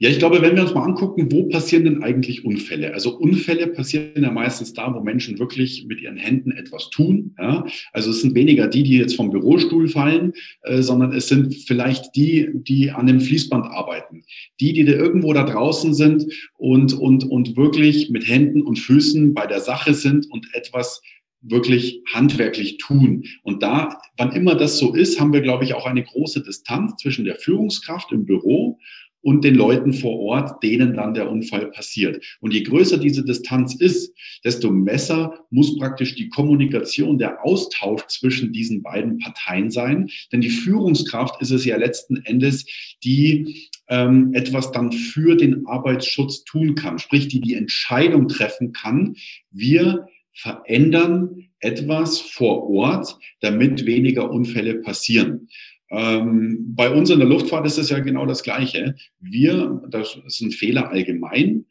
Ja, 0.00 0.10
ich 0.10 0.18
glaube, 0.18 0.42
wenn 0.42 0.56
wir 0.56 0.62
uns 0.62 0.74
mal 0.74 0.82
angucken, 0.82 1.30
wo 1.30 1.44
passieren 1.44 1.84
denn 1.84 2.02
eigentlich 2.02 2.44
Unfälle? 2.44 2.92
Also 2.94 3.16
Unfälle 3.16 3.68
passieren 3.68 4.24
ja 4.24 4.30
meistens 4.32 4.72
da, 4.72 4.92
wo 4.92 5.00
Menschen 5.00 5.38
wirklich 5.38 5.86
mit 5.86 6.00
ihren 6.00 6.16
Händen 6.16 6.50
etwas 6.50 6.90
tun. 6.90 7.36
Ja? 7.38 7.64
Also 7.92 8.10
es 8.10 8.20
sind 8.20 8.34
weniger 8.34 8.66
die, 8.66 8.82
die 8.82 8.98
jetzt 8.98 9.14
vom 9.14 9.30
Bürostuhl 9.30 9.86
fallen, 9.86 10.32
äh, 10.62 10.82
sondern 10.82 11.12
es 11.12 11.28
sind 11.28 11.54
vielleicht 11.54 12.16
die, 12.16 12.48
die 12.54 12.90
an 12.90 13.06
dem 13.06 13.20
Fließband 13.20 13.66
arbeiten. 13.66 14.24
Die, 14.58 14.72
die 14.72 14.84
da 14.84 14.92
irgendwo 14.92 15.32
da 15.32 15.44
draußen 15.44 15.94
sind 15.94 16.26
und, 16.58 16.92
und, 16.94 17.22
und 17.22 17.56
wirklich 17.56 18.10
mit 18.10 18.26
Händen 18.26 18.62
und 18.62 18.80
Füßen 18.80 19.32
bei 19.32 19.46
der 19.46 19.60
Sache 19.60 19.94
sind 19.94 20.26
und 20.28 20.48
etwas 20.54 21.02
wirklich 21.44 22.02
handwerklich 22.12 22.78
tun. 22.78 23.24
Und 23.42 23.62
da, 23.62 24.00
wann 24.16 24.32
immer 24.32 24.54
das 24.54 24.78
so 24.78 24.94
ist, 24.94 25.20
haben 25.20 25.32
wir, 25.32 25.42
glaube 25.42 25.64
ich, 25.64 25.74
auch 25.74 25.86
eine 25.86 26.02
große 26.02 26.42
Distanz 26.42 26.96
zwischen 26.96 27.24
der 27.24 27.36
Führungskraft 27.36 28.12
im 28.12 28.24
Büro 28.24 28.78
und 29.24 29.42
den 29.42 29.54
Leuten 29.54 29.94
vor 29.94 30.20
Ort, 30.20 30.62
denen 30.62 30.94
dann 30.94 31.14
der 31.14 31.30
Unfall 31.30 31.70
passiert. 31.70 32.22
Und 32.40 32.52
je 32.52 32.62
größer 32.62 32.98
diese 32.98 33.24
Distanz 33.24 33.74
ist, 33.74 34.14
desto 34.44 34.70
besser 34.70 35.46
muss 35.50 35.78
praktisch 35.78 36.14
die 36.14 36.28
Kommunikation, 36.28 37.16
der 37.18 37.42
Austausch 37.42 38.02
zwischen 38.08 38.52
diesen 38.52 38.82
beiden 38.82 39.18
Parteien 39.18 39.70
sein. 39.70 40.10
Denn 40.30 40.42
die 40.42 40.50
Führungskraft 40.50 41.40
ist 41.40 41.52
es 41.52 41.64
ja 41.64 41.78
letzten 41.78 42.18
Endes, 42.18 42.66
die 43.02 43.70
ähm, 43.88 44.34
etwas 44.34 44.72
dann 44.72 44.92
für 44.92 45.36
den 45.36 45.66
Arbeitsschutz 45.66 46.44
tun 46.44 46.74
kann, 46.74 46.98
sprich 46.98 47.26
die 47.28 47.40
die 47.40 47.54
Entscheidung 47.54 48.28
treffen 48.28 48.72
kann. 48.72 49.16
Wir 49.50 50.06
verändern 50.34 51.48
etwas 51.60 52.20
vor 52.20 52.68
Ort, 52.68 53.18
damit 53.40 53.86
weniger 53.86 54.30
Unfälle 54.30 54.74
passieren. 54.74 55.48
Ähm, 55.90 56.74
bei 56.74 56.90
uns 56.90 57.10
in 57.10 57.18
der 57.18 57.28
Luftfahrt 57.28 57.66
ist 57.66 57.78
es 57.78 57.90
ja 57.90 57.98
genau 58.00 58.26
das 58.26 58.42
Gleiche. 58.42 58.96
Wir, 59.20 59.82
das 59.90 60.18
ist 60.26 60.40
ein 60.40 60.50
Fehler 60.50 60.90
allgemein, 60.90 61.66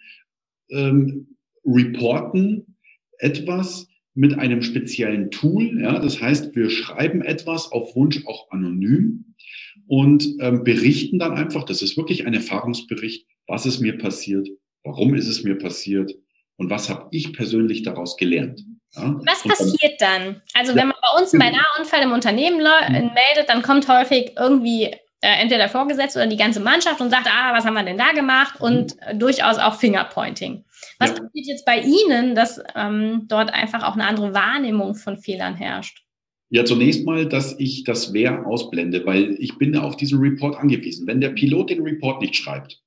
ähm, 0.69 1.35
reporten 1.65 2.77
etwas 3.17 3.87
mit 4.13 4.37
einem 4.37 4.61
speziellen 4.61 5.31
Tool. 5.31 5.81
Ja, 5.81 5.99
das 5.99 6.21
heißt, 6.21 6.55
wir 6.55 6.69
schreiben 6.69 7.21
etwas 7.21 7.71
auf 7.71 7.95
Wunsch 7.95 8.25
auch 8.27 8.51
anonym 8.51 9.35
und 9.87 10.35
ähm, 10.39 10.63
berichten 10.63 11.19
dann 11.19 11.33
einfach, 11.33 11.63
das 11.63 11.81
ist 11.81 11.97
wirklich 11.97 12.25
ein 12.25 12.33
Erfahrungsbericht, 12.33 13.25
was 13.47 13.65
ist 13.65 13.79
mir 13.79 13.97
passiert, 13.97 14.47
warum 14.83 15.15
ist 15.15 15.27
es 15.27 15.43
mir 15.43 15.57
passiert 15.57 16.13
und 16.57 16.69
was 16.69 16.89
habe 16.89 17.07
ich 17.11 17.33
persönlich 17.33 17.83
daraus 17.83 18.17
gelernt. 18.17 18.63
Ja? 18.95 19.19
Was 19.25 19.43
passiert 19.43 19.99
dann? 19.99 20.41
Also 20.53 20.75
wenn 20.75 20.87
man 20.87 20.97
bei 21.01 21.21
uns 21.21 21.31
bei 21.31 21.49
Nahunfall 21.49 22.01
im 22.01 22.11
Unternehmen 22.11 22.57
mhm. 22.57 23.11
meldet, 23.13 23.49
dann 23.49 23.61
kommt 23.61 23.87
häufig 23.87 24.33
irgendwie 24.37 24.85
äh, 25.23 25.41
entweder 25.41 25.59
der 25.59 25.69
Vorgesetzte 25.69 26.19
oder 26.19 26.27
die 26.27 26.37
ganze 26.37 26.59
Mannschaft 26.59 26.99
und 26.99 27.09
sagt, 27.09 27.27
ah, 27.27 27.53
was 27.53 27.65
haben 27.65 27.75
wir 27.75 27.83
denn 27.83 27.97
da 27.97 28.11
gemacht? 28.11 28.59
Mhm. 28.59 28.65
Und 28.65 29.01
äh, 29.01 29.15
durchaus 29.15 29.57
auch 29.57 29.75
Fingerpointing. 29.75 30.65
Was 30.99 31.11
ja. 31.11 31.15
passiert 31.15 31.47
jetzt 31.47 31.65
bei 31.65 31.79
Ihnen, 31.79 32.35
dass 32.35 32.61
ähm, 32.75 33.25
dort 33.29 33.53
einfach 33.53 33.83
auch 33.83 33.93
eine 33.93 34.05
andere 34.05 34.33
Wahrnehmung 34.33 34.95
von 34.95 35.17
Fehlern 35.17 35.55
herrscht? 35.55 36.03
Ja, 36.49 36.65
zunächst 36.65 37.05
mal, 37.05 37.25
dass 37.25 37.57
ich 37.57 37.83
das 37.83 38.13
Wer 38.13 38.45
ausblende, 38.45 39.03
weil 39.05 39.35
ich 39.39 39.57
bin 39.57 39.75
auf 39.75 39.95
diesen 39.95 40.19
Report 40.19 40.55
angewiesen. 40.55 41.07
Wenn 41.07 41.19
der 41.19 41.29
Pilot 41.29 41.71
den 41.71 41.81
Report 41.81 42.21
nicht 42.21 42.35
schreibt, 42.35 42.82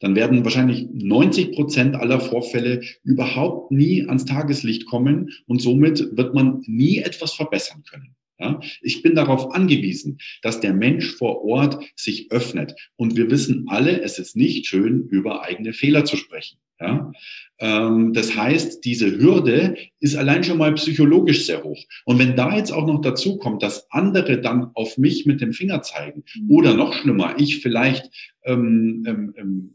dann 0.00 0.16
werden 0.16 0.44
wahrscheinlich 0.44 0.88
90 0.92 1.52
Prozent 1.52 1.94
aller 1.94 2.20
Vorfälle 2.20 2.82
überhaupt 3.02 3.70
nie 3.70 4.06
ans 4.06 4.24
Tageslicht 4.24 4.86
kommen 4.86 5.30
und 5.46 5.60
somit 5.60 6.16
wird 6.16 6.34
man 6.34 6.62
nie 6.66 6.98
etwas 6.98 7.32
verbessern 7.32 7.82
können. 7.88 8.16
Ja, 8.38 8.60
ich 8.82 9.00
bin 9.00 9.14
darauf 9.14 9.54
angewiesen, 9.54 10.18
dass 10.42 10.60
der 10.60 10.74
Mensch 10.74 11.10
vor 11.16 11.42
Ort 11.42 11.82
sich 11.96 12.30
öffnet. 12.30 12.74
Und 12.96 13.16
wir 13.16 13.30
wissen 13.30 13.64
alle, 13.68 14.02
es 14.02 14.18
ist 14.18 14.36
nicht 14.36 14.66
schön, 14.66 15.08
über 15.08 15.42
eigene 15.42 15.72
Fehler 15.72 16.04
zu 16.04 16.18
sprechen. 16.18 16.58
Ja? 16.78 17.12
Ähm, 17.58 18.12
das 18.12 18.36
heißt, 18.36 18.84
diese 18.84 19.18
Hürde 19.18 19.76
ist 20.00 20.16
allein 20.16 20.44
schon 20.44 20.58
mal 20.58 20.74
psychologisch 20.74 21.46
sehr 21.46 21.64
hoch. 21.64 21.82
Und 22.04 22.18
wenn 22.18 22.36
da 22.36 22.54
jetzt 22.54 22.72
auch 22.72 22.86
noch 22.86 23.00
dazu 23.00 23.38
kommt, 23.38 23.62
dass 23.62 23.90
andere 23.90 24.38
dann 24.40 24.70
auf 24.74 24.98
mich 24.98 25.24
mit 25.24 25.40
dem 25.40 25.54
Finger 25.54 25.80
zeigen 25.80 26.24
mhm. 26.34 26.50
oder 26.50 26.74
noch 26.74 26.92
schlimmer, 26.92 27.36
ich 27.38 27.62
vielleicht 27.62 28.10
ähm, 28.44 29.02
ähm, 29.06 29.34
ähm 29.38 29.72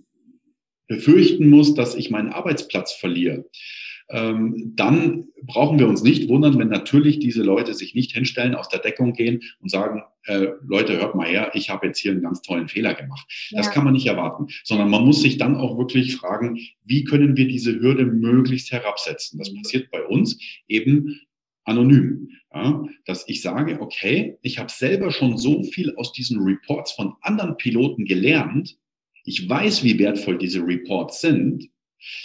befürchten 0.92 1.50
muss, 1.50 1.74
dass 1.74 1.96
ich 1.96 2.10
meinen 2.10 2.34
Arbeitsplatz 2.34 2.92
verliere, 2.92 3.46
ähm, 4.10 4.74
dann 4.76 5.30
brauchen 5.44 5.80
wir 5.80 5.88
uns 5.88 6.04
nicht 6.04 6.28
wundern, 6.28 6.60
wenn 6.60 6.68
natürlich 6.68 7.20
diese 7.20 7.44
Leute 7.44 7.74
sich 7.74 7.96
nicht 7.96 8.12
hinstellen, 8.12 8.56
aus 8.56 8.68
der 8.68 8.80
Deckung 8.80 9.14
gehen 9.14 9.42
und 9.62 9.72
sagen, 9.72 10.04
äh, 10.26 10.48
Leute, 10.68 11.00
hört 11.00 11.16
mal 11.16 11.26
her, 11.28 11.52
ich 11.54 11.70
habe 11.70 11.88
jetzt 11.88 12.00
hier 12.00 12.12
einen 12.12 12.22
ganz 12.22 12.42
tollen 12.42 12.68
Fehler 12.68 12.94
gemacht. 12.94 13.26
Ja. 13.52 13.60
Das 13.60 13.72
kann 13.72 13.86
man 13.86 13.94
nicht 13.94 14.06
erwarten, 14.06 14.48
sondern 14.66 14.90
man 14.90 15.06
muss 15.06 15.22
sich 15.22 15.38
dann 15.38 15.56
auch 15.56 15.78
wirklich 15.78 16.18
fragen, 16.18 16.60
wie 16.84 17.06
können 17.06 17.38
wir 17.38 17.48
diese 17.48 17.80
Hürde 17.80 18.06
möglichst 18.06 18.72
herabsetzen. 18.74 19.40
Das 19.40 19.50
mhm. 19.50 19.62
passiert 19.62 19.92
bei 19.92 20.04
uns 20.04 20.38
eben 20.68 21.22
anonym. 21.64 22.30
Ja, 22.54 22.84
dass 23.06 23.30
ich 23.30 23.42
sage, 23.42 23.80
okay, 23.80 24.38
ich 24.42 24.60
habe 24.60 24.70
selber 24.70 25.12
schon 25.12 25.38
so 25.38 25.64
viel 25.64 25.96
aus 25.96 26.12
diesen 26.12 26.44
Reports 26.44 26.92
von 26.92 27.14
anderen 27.22 27.56
Piloten 27.56 28.04
gelernt, 28.04 28.78
ich 29.24 29.48
weiß, 29.48 29.84
wie 29.84 30.00
wertvoll 30.00 30.38
diese 30.38 30.66
Reports 30.66 31.22
sind, 31.22 31.70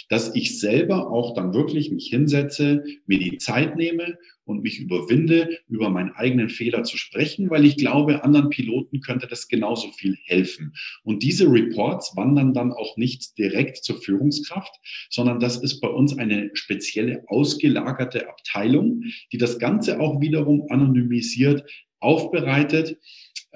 dass 0.09 0.33
ich 0.35 0.59
selber 0.59 1.11
auch 1.11 1.33
dann 1.35 1.53
wirklich 1.53 1.91
mich 1.91 2.07
hinsetze, 2.07 2.83
mir 3.05 3.19
die 3.19 3.37
Zeit 3.37 3.75
nehme 3.75 4.17
und 4.45 4.61
mich 4.61 4.79
überwinde, 4.79 5.59
über 5.67 5.89
meinen 5.89 6.11
eigenen 6.11 6.49
Fehler 6.49 6.83
zu 6.83 6.97
sprechen, 6.97 7.49
weil 7.49 7.65
ich 7.65 7.77
glaube, 7.77 8.23
anderen 8.23 8.49
Piloten 8.49 9.01
könnte 9.01 9.27
das 9.27 9.47
genauso 9.47 9.91
viel 9.91 10.17
helfen. 10.23 10.73
Und 11.03 11.21
diese 11.21 11.51
Reports 11.51 12.15
wandern 12.15 12.53
dann 12.53 12.71
auch 12.71 12.97
nicht 12.97 13.37
direkt 13.37 13.77
zur 13.77 14.01
Führungskraft, 14.01 14.73
sondern 15.09 15.39
das 15.39 15.57
ist 15.57 15.79
bei 15.81 15.89
uns 15.89 16.17
eine 16.17 16.49
spezielle 16.53 17.23
ausgelagerte 17.27 18.29
Abteilung, 18.29 19.03
die 19.31 19.37
das 19.37 19.59
Ganze 19.59 19.99
auch 19.99 20.21
wiederum 20.21 20.65
anonymisiert 20.69 21.63
aufbereitet 21.99 22.97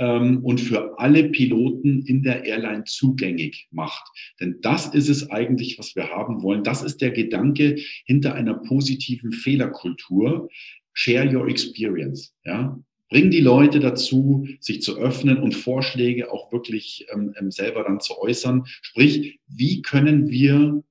und 0.02 0.60
für 0.60 0.98
alle 1.00 1.30
Piloten 1.30 2.02
in 2.06 2.24
der 2.24 2.46
Airline 2.46 2.86
zugänglich 2.86 3.68
macht. 3.72 4.04
Denn 4.40 4.58
das 4.62 4.88
ist 4.88 5.10
es 5.10 5.30
eigentlich, 5.30 5.78
was 5.78 5.96
wir 5.96 6.10
haben 6.10 6.42
wollen. 6.42 6.64
Das 6.64 6.82
ist 6.82 7.02
der 7.02 7.12
Gedanke 7.12 7.78
hinter 8.06 8.34
einer 8.34 8.56
positiven 8.56 9.32
Fehlerkultur. 9.32 10.50
Share 10.94 11.32
your 11.34 11.48
experience. 11.48 12.34
Ja? 12.44 12.80
Bring 13.10 13.30
die 13.30 13.42
Leute 13.42 13.80
dazu, 13.80 14.48
sich 14.60 14.82
zu 14.82 14.98
öffnen 14.98 15.38
und 15.38 15.54
Vorschläge 15.54 16.32
auch 16.32 16.52
wirklich 16.52 17.06
ähm, 17.14 17.34
ähm 17.40 17.52
selber 17.52 17.84
dann 17.84 18.00
zu 18.00 18.18
äußern. 18.18 18.64
Sprich, 18.66 19.40
wie 19.48 19.82
können 19.82 20.30
wir 20.30 20.84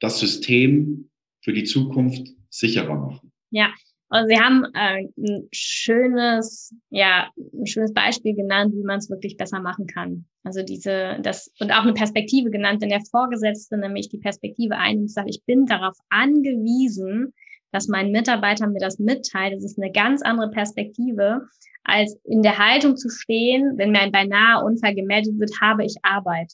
das 0.00 0.20
System 0.20 1.10
für 1.42 1.52
die 1.52 1.64
Zukunft 1.64 2.28
sicherer 2.50 2.94
machen? 2.94 3.32
Ja, 3.50 3.72
und 4.08 4.28
Sie 4.28 4.38
haben 4.38 4.64
äh, 4.74 5.08
ein 5.18 5.48
schönes, 5.52 6.72
ja, 6.90 7.28
ein 7.36 7.66
schönes 7.66 7.92
Beispiel 7.92 8.34
genannt, 8.34 8.72
wie 8.74 8.84
man 8.84 8.98
es 8.98 9.10
wirklich 9.10 9.36
besser 9.36 9.60
machen 9.60 9.86
kann. 9.86 10.26
Also 10.44 10.62
diese, 10.62 11.18
das, 11.22 11.50
und 11.58 11.72
auch 11.72 11.82
eine 11.82 11.94
Perspektive 11.94 12.50
genannt, 12.50 12.82
denn 12.82 12.90
der 12.90 13.02
Vorgesetzte 13.10 13.76
nämlich 13.76 14.08
die 14.08 14.18
Perspektive 14.18 14.76
einnimmt, 14.76 15.10
sagt, 15.10 15.28
ich 15.28 15.42
bin 15.44 15.66
darauf 15.66 15.96
angewiesen, 16.08 17.34
dass 17.72 17.88
mein 17.88 18.12
Mitarbeiter 18.12 18.68
mir 18.68 18.78
das 18.78 19.00
mitteilt. 19.00 19.54
Das 19.54 19.64
ist 19.64 19.78
eine 19.78 19.90
ganz 19.90 20.22
andere 20.22 20.50
Perspektive, 20.50 21.42
als 21.82 22.16
in 22.24 22.42
der 22.42 22.58
Haltung 22.58 22.96
zu 22.96 23.08
stehen, 23.08 23.76
wenn 23.76 23.90
mir 23.90 24.00
ein 24.00 24.12
beinahe 24.12 24.64
Unfall 24.64 24.94
gemeldet 24.94 25.38
wird, 25.38 25.60
habe 25.60 25.84
ich 25.84 25.96
Arbeit. 26.02 26.52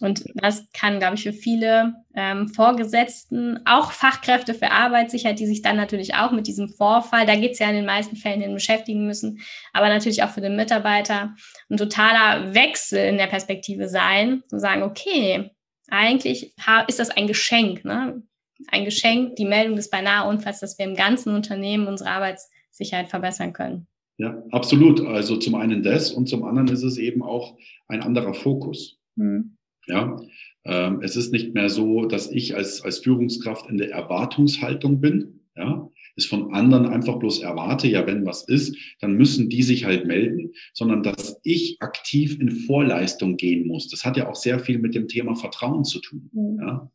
Und 0.00 0.24
das 0.34 0.70
kann, 0.72 0.98
glaube 0.98 1.16
ich, 1.16 1.22
für 1.22 1.32
viele 1.32 1.94
ähm, 2.14 2.48
Vorgesetzten, 2.48 3.60
auch 3.66 3.92
Fachkräfte 3.92 4.54
für 4.54 4.70
Arbeitssicherheit, 4.70 5.38
die 5.38 5.46
sich 5.46 5.62
dann 5.62 5.76
natürlich 5.76 6.14
auch 6.14 6.30
mit 6.30 6.46
diesem 6.46 6.68
Vorfall, 6.68 7.26
da 7.26 7.34
geht 7.34 7.52
es 7.52 7.58
ja 7.58 7.68
in 7.68 7.76
den 7.76 7.86
meisten 7.86 8.16
Fällen 8.16 8.40
hin, 8.40 8.54
beschäftigen 8.54 9.06
müssen, 9.06 9.40
aber 9.72 9.88
natürlich 9.88 10.22
auch 10.22 10.30
für 10.30 10.40
den 10.40 10.56
Mitarbeiter 10.56 11.34
ein 11.68 11.76
totaler 11.76 12.54
Wechsel 12.54 13.06
in 13.06 13.18
der 13.18 13.26
Perspektive 13.26 13.88
sein, 13.88 14.42
zu 14.48 14.58
sagen, 14.58 14.82
okay, 14.82 15.50
eigentlich 15.88 16.54
ist 16.86 16.98
das 16.98 17.10
ein 17.10 17.26
Geschenk, 17.26 17.84
ne? 17.84 18.22
ein 18.66 18.84
Geschenk, 18.84 19.36
die 19.36 19.44
Meldung 19.44 19.76
des 19.76 19.90
beinahe 19.90 20.28
Unfalls, 20.28 20.60
dass 20.60 20.78
wir 20.78 20.86
im 20.86 20.96
ganzen 20.96 21.34
Unternehmen 21.34 21.86
unsere 21.86 22.10
Arbeitssicherheit 22.10 23.08
verbessern 23.08 23.52
können. 23.52 23.86
Ja, 24.18 24.42
absolut. 24.50 25.00
Also 25.00 25.36
zum 25.36 25.54
einen 25.54 25.82
das 25.82 26.10
und 26.10 26.28
zum 26.28 26.44
anderen 26.44 26.68
ist 26.68 26.82
es 26.82 26.98
eben 26.98 27.22
auch 27.22 27.56
ein 27.86 28.02
anderer 28.02 28.34
Fokus. 28.34 28.98
Hm. 29.16 29.57
Ja, 29.88 30.20
ähm, 30.64 31.00
es 31.02 31.16
ist 31.16 31.32
nicht 31.32 31.54
mehr 31.54 31.68
so, 31.68 32.04
dass 32.04 32.30
ich 32.30 32.54
als, 32.54 32.82
als 32.82 32.98
Führungskraft 32.98 33.68
in 33.68 33.78
der 33.78 33.90
Erwartungshaltung 33.90 35.00
bin. 35.00 35.40
Ja, 35.56 35.88
es 36.18 36.26
von 36.26 36.52
anderen 36.52 36.86
einfach 36.86 37.18
bloß 37.18 37.42
erwarte, 37.42 37.88
ja, 37.88 38.06
wenn 38.06 38.26
was 38.26 38.46
ist, 38.48 38.76
dann 39.00 39.14
müssen 39.14 39.48
die 39.48 39.62
sich 39.62 39.84
halt 39.84 40.04
melden, 40.06 40.52
sondern 40.74 41.02
dass 41.02 41.40
ich 41.44 41.76
aktiv 41.80 42.38
in 42.40 42.50
Vorleistung 42.50 43.36
gehen 43.36 43.66
muss. 43.66 43.88
Das 43.88 44.04
hat 44.04 44.16
ja 44.16 44.28
auch 44.28 44.34
sehr 44.34 44.58
viel 44.58 44.78
mit 44.78 44.94
dem 44.94 45.08
Thema 45.08 45.36
Vertrauen 45.36 45.84
zu 45.84 46.00
tun. 46.00 46.28
Mhm. 46.32 46.58
Ja? 46.60 46.90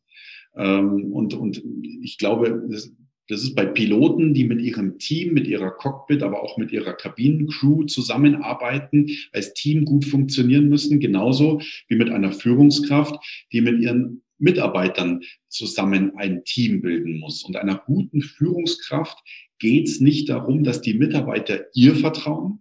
Ähm, 0.56 1.12
und, 1.12 1.34
und 1.34 1.62
ich 2.02 2.18
glaube, 2.18 2.64
das, 2.70 2.92
das 3.28 3.42
ist 3.42 3.54
bei 3.54 3.64
Piloten, 3.64 4.34
die 4.34 4.44
mit 4.44 4.60
ihrem 4.60 4.98
Team, 4.98 5.32
mit 5.32 5.46
ihrer 5.46 5.70
Cockpit, 5.70 6.22
aber 6.22 6.42
auch 6.42 6.58
mit 6.58 6.72
ihrer 6.72 6.92
Kabinencrew 6.92 7.84
zusammenarbeiten, 7.84 9.10
als 9.32 9.54
Team 9.54 9.84
gut 9.84 10.04
funktionieren 10.04 10.68
müssen, 10.68 11.00
genauso 11.00 11.60
wie 11.88 11.96
mit 11.96 12.10
einer 12.10 12.32
Führungskraft, 12.32 13.14
die 13.52 13.62
mit 13.62 13.80
ihren 13.80 14.22
Mitarbeitern 14.38 15.22
zusammen 15.48 16.16
ein 16.16 16.44
Team 16.44 16.82
bilden 16.82 17.18
muss. 17.18 17.44
Und 17.44 17.56
einer 17.56 17.80
guten 17.86 18.20
Führungskraft 18.20 19.18
geht 19.58 19.88
es 19.88 20.00
nicht 20.00 20.28
darum, 20.28 20.64
dass 20.64 20.82
die 20.82 20.94
Mitarbeiter 20.94 21.64
ihr 21.72 21.96
vertrauen, 21.96 22.60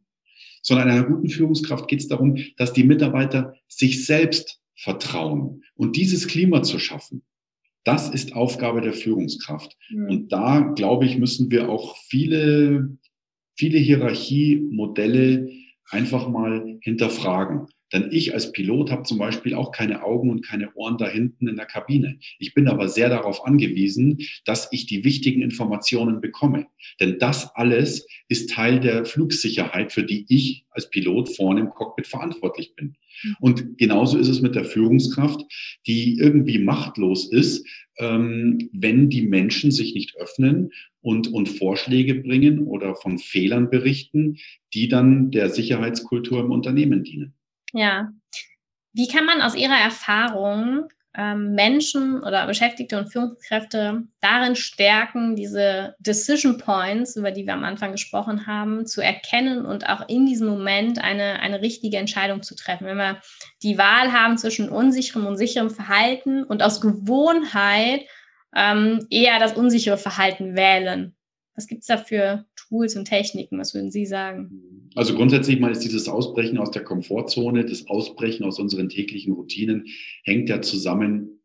sondern 0.61 0.89
einer 0.89 1.03
guten 1.03 1.29
Führungskraft 1.29 1.89
geht 1.89 1.99
es 1.99 2.07
darum, 2.07 2.37
dass 2.55 2.71
die 2.71 2.85
Mitarbeiter 2.85 3.55
sich 3.67 4.05
selbst 4.05 4.61
vertrauen. 4.75 5.63
Und 5.75 5.97
dieses 5.97 6.27
Klima 6.27 6.63
zu 6.63 6.79
schaffen, 6.79 7.23
das 7.83 8.09
ist 8.09 8.35
Aufgabe 8.35 8.81
der 8.81 8.93
Führungskraft. 8.93 9.77
Mhm. 9.89 10.09
Und 10.09 10.31
da, 10.31 10.59
glaube 10.75 11.05
ich, 11.05 11.17
müssen 11.17 11.51
wir 11.51 11.69
auch 11.69 11.97
viele, 12.07 12.97
viele 13.55 13.79
Hierarchiemodelle 13.79 15.49
einfach 15.89 16.27
mal 16.29 16.77
hinterfragen. 16.81 17.67
Denn 17.93 18.09
ich 18.11 18.33
als 18.33 18.51
Pilot 18.51 18.89
habe 18.89 19.03
zum 19.03 19.19
Beispiel 19.19 19.53
auch 19.53 19.71
keine 19.71 20.03
Augen 20.03 20.31
und 20.31 20.43
keine 20.43 20.73
Ohren 20.73 20.97
da 20.97 21.07
hinten 21.07 21.47
in 21.47 21.55
der 21.55 21.67
Kabine. 21.67 22.17
Ich 22.39 22.55
bin 22.55 22.67
aber 22.67 22.89
sehr 22.89 23.07
darauf 23.07 23.45
angewiesen, 23.45 24.17
dass 24.45 24.67
ich 24.71 24.87
die 24.87 25.03
wichtigen 25.03 25.43
Informationen 25.43 26.19
bekomme. 26.19 26.65
Denn 26.99 27.19
das 27.19 27.55
alles 27.55 28.07
ist 28.27 28.49
Teil 28.49 28.79
der 28.79 29.05
Flugsicherheit, 29.05 29.91
für 29.91 30.03
die 30.03 30.25
ich 30.27 30.65
als 30.71 30.89
Pilot 30.89 31.35
vorne 31.35 31.61
im 31.61 31.69
Cockpit 31.69 32.07
verantwortlich 32.07 32.75
bin. 32.75 32.95
Und 33.39 33.77
genauso 33.77 34.17
ist 34.17 34.27
es 34.27 34.41
mit 34.41 34.55
der 34.55 34.65
Führungskraft, 34.65 35.41
die 35.87 36.17
irgendwie 36.17 36.59
machtlos 36.59 37.31
ist, 37.31 37.65
ähm, 37.97 38.69
wenn 38.73 39.09
die 39.09 39.21
Menschen 39.21 39.71
sich 39.71 39.93
nicht 39.93 40.15
öffnen 40.17 40.71
und, 41.01 41.27
und 41.27 41.47
Vorschläge 41.47 42.15
bringen 42.15 42.67
oder 42.67 42.95
von 42.95 43.19
Fehlern 43.19 43.69
berichten, 43.69 44.37
die 44.73 44.87
dann 44.87 45.31
der 45.31 45.49
Sicherheitskultur 45.49 46.39
im 46.39 46.51
Unternehmen 46.51 47.03
dienen. 47.03 47.33
Ja. 47.73 48.11
Wie 48.93 49.07
kann 49.07 49.25
man 49.25 49.41
aus 49.41 49.55
Ihrer 49.55 49.77
Erfahrung 49.77 50.87
Menschen 51.15 52.23
oder 52.23 52.47
Beschäftigte 52.47 52.97
und 52.97 53.11
Führungskräfte 53.11 54.03
darin 54.19 54.55
stärken, 54.55 55.35
diese 55.35 55.95
Decision 55.99 56.57
Points, 56.57 57.15
über 57.15 57.29
die 57.29 57.45
wir 57.45 57.53
am 57.53 57.63
Anfang 57.63 57.91
gesprochen 57.91 58.47
haben, 58.47 58.87
zu 58.87 58.99
erkennen 58.99 59.63
und 59.63 59.87
auch 59.87 60.09
in 60.09 60.25
diesem 60.25 60.47
Moment 60.47 61.03
eine, 61.03 61.39
eine 61.39 61.61
richtige 61.61 61.97
Entscheidung 61.97 62.41
zu 62.41 62.55
treffen. 62.55 62.87
Wenn 62.87 62.97
wir 62.97 63.21
die 63.61 63.77
Wahl 63.77 64.11
haben 64.11 64.39
zwischen 64.39 64.69
unsicherem 64.69 65.27
und 65.27 65.37
sicherem 65.37 65.69
Verhalten 65.69 66.43
und 66.43 66.63
aus 66.63 66.81
Gewohnheit 66.81 68.01
ähm, 68.55 69.05
eher 69.11 69.39
das 69.39 69.53
unsichere 69.53 69.97
Verhalten 69.97 70.55
wählen. 70.55 71.15
Was 71.55 71.67
gibt 71.67 71.81
es 71.81 71.87
da 71.87 71.97
für 71.97 72.45
Tools 72.55 72.95
und 72.95 73.05
Techniken? 73.05 73.59
Was 73.59 73.73
würden 73.73 73.91
Sie 73.91 74.05
sagen? 74.05 74.89
Also 74.95 75.15
grundsätzlich 75.15 75.59
mal 75.59 75.71
ist 75.71 75.83
dieses 75.83 76.07
Ausbrechen 76.09 76.57
aus 76.57 76.71
der 76.71 76.83
Komfortzone, 76.83 77.65
das 77.65 77.87
Ausbrechen 77.87 78.43
aus 78.43 78.59
unseren 78.59 78.89
täglichen 78.89 79.33
Routinen, 79.33 79.85
hängt 80.23 80.49
ja 80.49 80.61
zusammen 80.61 81.39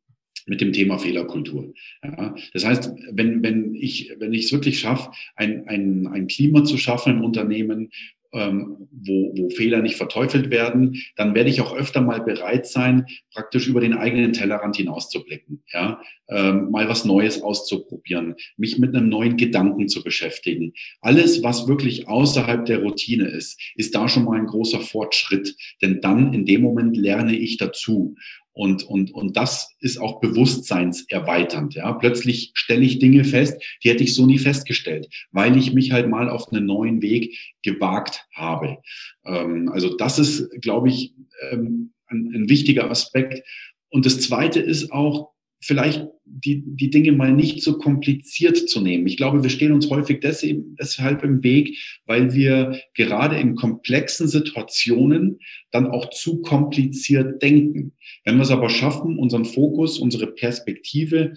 mit 0.47 0.61
dem 0.62 0.73
Thema 0.73 0.99
Fehlerkultur. 0.99 1.75
Ja, 2.03 2.35
das 2.55 2.64
heißt, 2.64 2.92
wenn, 3.12 3.42
wenn 3.42 3.75
ich 3.75 4.14
wenn 4.18 4.33
ich 4.33 4.47
es 4.47 4.53
wirklich 4.53 4.81
schaffe, 4.81 5.11
ein, 5.37 5.68
ein, 5.68 6.07
ein 6.07 6.27
Klima 6.27 6.64
zu 6.64 6.79
schaffen 6.79 7.18
im 7.18 7.25
Unternehmen, 7.25 7.90
ähm, 8.33 8.88
wo, 8.91 9.33
wo 9.37 9.51
Fehler 9.51 9.81
nicht 9.83 9.97
verteufelt 9.97 10.51
werden, 10.51 11.03
dann 11.17 11.35
werde 11.35 11.51
ich 11.51 11.61
auch 11.61 11.75
öfter 11.75 12.01
mal 12.01 12.21
bereit 12.21 12.67
sein, 12.67 13.07
praktisch 13.33 13.69
über 13.69 13.81
den 13.81 13.95
eigenen 13.95 14.33
Tellerrand 14.33 14.77
hinauszublicken, 14.77 15.62
ja, 15.73 16.01
ähm, 16.29 16.71
mal 16.71 16.88
was 16.88 17.05
Neues 17.05 17.43
auszuprobieren, 17.43 18.35
mich 18.57 18.79
mit 18.79 18.95
einem 18.95 19.09
neuen 19.09 19.37
Gedanken 19.37 19.88
zu 19.88 20.03
beschäftigen. 20.03 20.75
Alles, 21.01 21.43
was 21.43 21.69
wirklich 21.69 22.09
außerhalb 22.09 22.67
der 22.67 22.83
Routine 22.83 23.29
ist, 23.29 23.61
ist 23.77 23.95
da 23.95 24.09
schon 24.09 24.25
mal 24.25 24.38
ein 24.38 24.47
großer 24.47 24.81
Fortschritt, 24.81 25.57
denn 25.81 26.01
dann 26.01 26.33
in 26.33 26.45
dem 26.45 26.62
Moment 26.62 26.97
lerne 26.97 27.37
ich 27.37 27.57
dazu. 27.57 28.14
Und, 28.59 28.83
und, 28.83 29.14
und 29.14 29.37
das 29.37 29.77
ist 29.79 29.99
auch 29.99 30.18
bewusstseinserweiternd. 30.18 31.77
Ja? 31.77 31.92
Plötzlich 31.92 32.51
stelle 32.55 32.85
ich 32.85 32.99
Dinge 32.99 33.23
fest, 33.23 33.62
die 33.85 33.88
hätte 33.88 34.03
ich 34.03 34.16
so 34.16 34.27
nie 34.27 34.40
festgestellt, 34.40 35.07
weil 35.31 35.57
ich 35.57 35.75
mich 35.75 35.92
halt 35.92 36.09
mal 36.09 36.29
auf 36.29 36.51
einen 36.51 36.66
neuen 36.66 37.01
Weg 37.01 37.38
gewagt 37.62 38.27
habe. 38.35 38.79
Ähm, 39.25 39.71
also 39.73 39.97
das 39.97 40.18
ist, 40.18 40.51
glaube 40.61 40.88
ich, 40.88 41.14
ähm, 41.53 41.92
ein, 42.09 42.33
ein 42.35 42.49
wichtiger 42.49 42.90
Aspekt. 42.90 43.47
Und 43.90 44.07
das 44.07 44.21
Zweite 44.23 44.59
ist 44.59 44.90
auch, 44.90 45.31
vielleicht 45.61 46.07
die, 46.25 46.62
die 46.64 46.90
Dinge 46.90 47.12
mal 47.12 47.33
nicht 47.33 47.62
so 47.62 47.79
kompliziert 47.79 48.57
zu 48.68 48.81
nehmen. 48.81 49.07
Ich 49.07 49.16
glaube, 49.16 49.42
wir 49.42 49.51
stehen 49.51 49.73
uns 49.73 49.90
häufig 49.90 50.21
deshalb 50.21 51.25
im 51.25 51.42
Weg, 51.42 51.79
weil 52.07 52.35
wir 52.35 52.81
gerade 52.94 53.37
in 53.38 53.57
komplexen 53.57 54.29
Situationen 54.29 55.40
dann 55.71 55.87
auch 55.87 56.11
zu 56.11 56.40
kompliziert 56.42 57.42
denken. 57.42 57.92
Wenn 58.25 58.37
wir 58.37 58.42
es 58.42 58.51
aber 58.51 58.68
schaffen, 58.68 59.18
unseren 59.18 59.44
Fokus, 59.44 59.99
unsere 59.99 60.29
Perspektive 60.29 61.35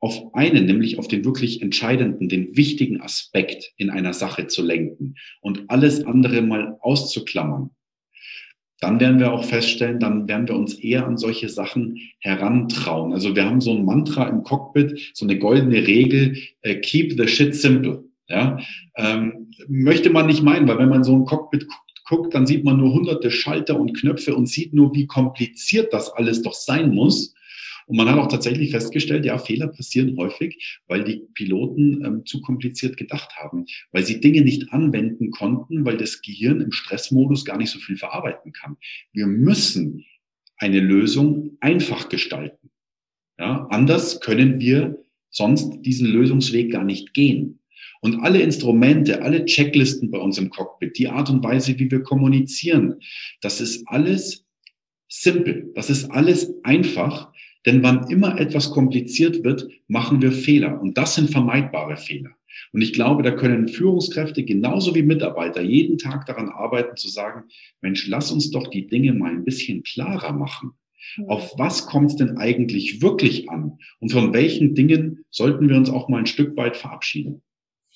auf 0.00 0.34
einen, 0.34 0.66
nämlich 0.66 0.98
auf 0.98 1.08
den 1.08 1.24
wirklich 1.24 1.62
entscheidenden, 1.62 2.28
den 2.28 2.56
wichtigen 2.56 3.00
Aspekt 3.00 3.72
in 3.76 3.90
einer 3.90 4.12
Sache 4.12 4.46
zu 4.46 4.62
lenken 4.62 5.14
und 5.40 5.64
alles 5.68 6.04
andere 6.04 6.42
mal 6.42 6.76
auszuklammern, 6.80 7.70
dann 8.80 9.00
werden 9.00 9.18
wir 9.18 9.32
auch 9.32 9.44
feststellen, 9.44 10.00
dann 10.00 10.28
werden 10.28 10.48
wir 10.48 10.56
uns 10.56 10.74
eher 10.74 11.06
an 11.06 11.16
solche 11.16 11.48
Sachen 11.48 11.98
herantrauen. 12.18 13.12
Also 13.12 13.34
wir 13.34 13.44
haben 13.44 13.60
so 13.60 13.70
ein 13.70 13.84
Mantra 13.84 14.28
im 14.28 14.42
Cockpit, 14.42 15.12
so 15.14 15.24
eine 15.24 15.38
goldene 15.38 15.86
Regel, 15.86 16.36
äh, 16.62 16.76
keep 16.76 17.12
the 17.16 17.28
shit 17.28 17.54
simple. 17.54 18.04
Ja, 18.28 18.58
ähm, 18.96 19.50
möchte 19.68 20.08
man 20.08 20.26
nicht 20.26 20.42
meinen, 20.42 20.66
weil 20.66 20.78
wenn 20.78 20.88
man 20.88 21.04
so 21.04 21.14
ein 21.14 21.26
Cockpit 21.26 21.68
guckt, 21.68 21.84
guckt, 22.04 22.34
dann 22.34 22.46
sieht 22.46 22.64
man 22.64 22.76
nur 22.76 22.92
hunderte 22.92 23.30
Schalter 23.30 23.78
und 23.78 23.94
Knöpfe 23.98 24.34
und 24.34 24.46
sieht 24.46 24.74
nur, 24.74 24.94
wie 24.94 25.06
kompliziert 25.06 25.92
das 25.92 26.10
alles 26.10 26.42
doch 26.42 26.54
sein 26.54 26.94
muss. 26.94 27.33
Und 27.86 27.96
man 27.96 28.08
hat 28.08 28.18
auch 28.18 28.28
tatsächlich 28.28 28.70
festgestellt, 28.70 29.24
ja, 29.24 29.38
Fehler 29.38 29.68
passieren 29.68 30.16
häufig, 30.16 30.80
weil 30.86 31.04
die 31.04 31.22
Piloten 31.34 32.04
ähm, 32.04 32.26
zu 32.26 32.40
kompliziert 32.40 32.96
gedacht 32.96 33.36
haben, 33.36 33.66
weil 33.92 34.04
sie 34.04 34.20
Dinge 34.20 34.42
nicht 34.42 34.72
anwenden 34.72 35.30
konnten, 35.30 35.84
weil 35.84 35.96
das 35.96 36.22
Gehirn 36.22 36.60
im 36.60 36.72
Stressmodus 36.72 37.44
gar 37.44 37.58
nicht 37.58 37.70
so 37.70 37.78
viel 37.78 37.96
verarbeiten 37.96 38.52
kann. 38.52 38.76
Wir 39.12 39.26
müssen 39.26 40.04
eine 40.56 40.80
Lösung 40.80 41.56
einfach 41.60 42.08
gestalten. 42.08 42.70
Ja, 43.38 43.66
anders 43.70 44.20
können 44.20 44.60
wir 44.60 45.02
sonst 45.30 45.80
diesen 45.80 46.06
Lösungsweg 46.06 46.70
gar 46.70 46.84
nicht 46.84 47.12
gehen. 47.12 47.60
Und 48.00 48.20
alle 48.20 48.40
Instrumente, 48.42 49.22
alle 49.22 49.44
Checklisten 49.46 50.10
bei 50.10 50.18
uns 50.18 50.38
im 50.38 50.50
Cockpit, 50.50 50.98
die 50.98 51.08
Art 51.08 51.30
und 51.30 51.42
Weise, 51.42 51.78
wie 51.78 51.90
wir 51.90 52.02
kommunizieren, 52.02 53.00
das 53.40 53.60
ist 53.60 53.88
alles 53.88 54.44
simpel, 55.08 55.72
das 55.74 55.90
ist 55.90 56.10
alles 56.10 56.52
einfach, 56.64 57.32
denn 57.66 57.82
wann 57.82 58.10
immer 58.10 58.38
etwas 58.38 58.70
kompliziert 58.70 59.44
wird, 59.44 59.68
machen 59.88 60.22
wir 60.22 60.32
Fehler. 60.32 60.80
Und 60.80 60.98
das 60.98 61.14
sind 61.14 61.30
vermeidbare 61.30 61.96
Fehler. 61.96 62.30
Und 62.72 62.82
ich 62.82 62.92
glaube, 62.92 63.22
da 63.22 63.30
können 63.30 63.68
Führungskräfte 63.68 64.44
genauso 64.44 64.94
wie 64.94 65.02
Mitarbeiter 65.02 65.62
jeden 65.62 65.98
Tag 65.98 66.26
daran 66.26 66.48
arbeiten, 66.48 66.96
zu 66.96 67.08
sagen, 67.08 67.44
Mensch, 67.80 68.06
lass 68.08 68.30
uns 68.30 68.50
doch 68.50 68.68
die 68.68 68.86
Dinge 68.86 69.12
mal 69.12 69.30
ein 69.30 69.44
bisschen 69.44 69.82
klarer 69.82 70.32
machen. 70.32 70.72
Auf 71.26 71.52
was 71.58 71.86
kommt 71.86 72.10
es 72.10 72.16
denn 72.16 72.38
eigentlich 72.38 73.02
wirklich 73.02 73.50
an? 73.50 73.78
Und 74.00 74.12
von 74.12 74.32
welchen 74.32 74.74
Dingen 74.74 75.24
sollten 75.30 75.68
wir 75.68 75.76
uns 75.76 75.90
auch 75.90 76.08
mal 76.08 76.18
ein 76.18 76.26
Stück 76.26 76.56
weit 76.56 76.76
verabschieden? 76.76 77.42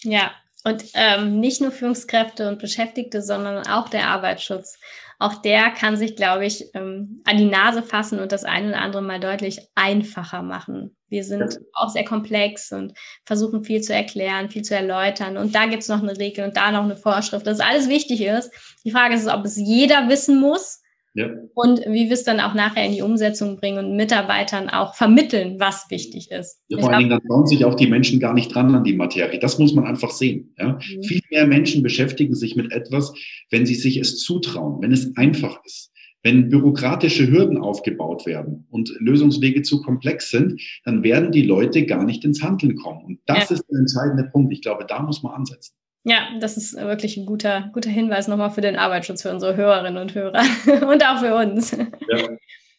Ja, 0.02 0.32
und 0.64 0.84
ähm, 0.94 1.40
nicht 1.40 1.60
nur 1.60 1.70
Führungskräfte 1.70 2.48
und 2.48 2.58
Beschäftigte, 2.58 3.22
sondern 3.22 3.66
auch 3.66 3.88
der 3.88 4.08
Arbeitsschutz 4.08 4.78
auch 5.20 5.34
der 5.34 5.70
kann 5.70 5.96
sich, 5.96 6.14
glaube 6.14 6.46
ich, 6.46 6.72
ähm, 6.74 7.22
an 7.24 7.38
die 7.38 7.44
Nase 7.44 7.82
fassen 7.82 8.20
und 8.20 8.30
das 8.30 8.44
eine 8.44 8.68
oder 8.68 8.80
andere 8.80 9.02
mal 9.02 9.18
deutlich 9.18 9.60
einfacher 9.74 10.42
machen. 10.42 10.96
Wir 11.08 11.24
sind 11.24 11.58
auch 11.72 11.88
sehr 11.88 12.04
komplex 12.04 12.70
und 12.70 12.92
versuchen 13.24 13.64
viel 13.64 13.80
zu 13.80 13.92
erklären, 13.92 14.50
viel 14.50 14.62
zu 14.62 14.76
erläutern. 14.76 15.36
Und 15.36 15.54
da 15.54 15.66
gibt 15.66 15.82
es 15.82 15.88
noch 15.88 16.02
eine 16.02 16.16
Regel 16.16 16.44
und 16.44 16.56
da 16.56 16.70
noch 16.70 16.84
eine 16.84 16.96
Vorschrift, 16.96 17.46
dass 17.46 17.60
alles 17.60 17.88
wichtig 17.88 18.20
ist. 18.20 18.50
Die 18.84 18.92
Frage 18.92 19.16
ist, 19.16 19.26
ob 19.26 19.44
es 19.44 19.56
jeder 19.56 20.08
wissen 20.08 20.40
muss 20.40 20.82
ja. 21.18 21.30
Und 21.54 21.80
wie 21.80 22.06
wir 22.06 22.12
es 22.12 22.22
dann 22.22 22.38
auch 22.38 22.54
nachher 22.54 22.86
in 22.86 22.92
die 22.92 23.02
Umsetzung 23.02 23.56
bringen 23.56 23.84
und 23.84 23.96
Mitarbeitern 23.96 24.68
auch 24.68 24.94
vermitteln, 24.94 25.58
was 25.58 25.86
wichtig 25.90 26.30
ist. 26.30 26.60
Ja, 26.68 26.78
vor 26.78 26.90
allen 26.90 26.98
Dingen, 26.98 27.10
dann 27.10 27.22
trauen 27.26 27.44
sich 27.44 27.64
auch 27.64 27.74
die 27.74 27.88
Menschen 27.88 28.20
gar 28.20 28.34
nicht 28.34 28.54
dran 28.54 28.72
an 28.72 28.84
die 28.84 28.94
Materie. 28.94 29.40
Das 29.40 29.58
muss 29.58 29.74
man 29.74 29.84
einfach 29.84 30.12
sehen. 30.12 30.54
Ja? 30.58 30.74
Mhm. 30.74 31.02
Viel 31.02 31.20
mehr 31.32 31.44
Menschen 31.48 31.82
beschäftigen 31.82 32.36
sich 32.36 32.54
mit 32.54 32.70
etwas, 32.70 33.12
wenn 33.50 33.66
sie 33.66 33.74
sich 33.74 33.96
es 33.96 34.20
zutrauen, 34.20 34.80
wenn 34.80 34.92
es 34.92 35.16
einfach 35.16 35.58
ist 35.64 35.90
Wenn 36.22 36.50
bürokratische 36.50 37.28
Hürden 37.28 37.58
aufgebaut 37.58 38.24
werden 38.24 38.68
und 38.70 38.92
Lösungswege 39.00 39.62
zu 39.62 39.82
komplex 39.82 40.30
sind, 40.30 40.60
dann 40.84 41.02
werden 41.02 41.32
die 41.32 41.42
Leute 41.42 41.84
gar 41.84 42.04
nicht 42.04 42.24
ins 42.24 42.44
Handeln 42.44 42.76
kommen. 42.76 43.04
Und 43.04 43.20
das 43.26 43.50
ja. 43.50 43.56
ist 43.56 43.64
der 43.68 43.80
entscheidende 43.80 44.30
Punkt. 44.30 44.52
Ich 44.52 44.62
glaube, 44.62 44.84
da 44.86 45.02
muss 45.02 45.24
man 45.24 45.32
ansetzen. 45.32 45.74
Ja, 46.04 46.28
das 46.40 46.56
ist 46.56 46.74
wirklich 46.76 47.16
ein 47.16 47.26
guter, 47.26 47.70
guter 47.72 47.90
Hinweis 47.90 48.28
nochmal 48.28 48.50
für 48.50 48.60
den 48.60 48.76
Arbeitsschutz 48.76 49.22
für 49.22 49.30
unsere 49.30 49.56
Hörerinnen 49.56 50.00
und 50.00 50.14
Hörer 50.14 50.42
und 50.88 51.04
auch 51.06 51.18
für 51.18 51.34
uns. 51.34 51.72
Ja. 51.72 52.28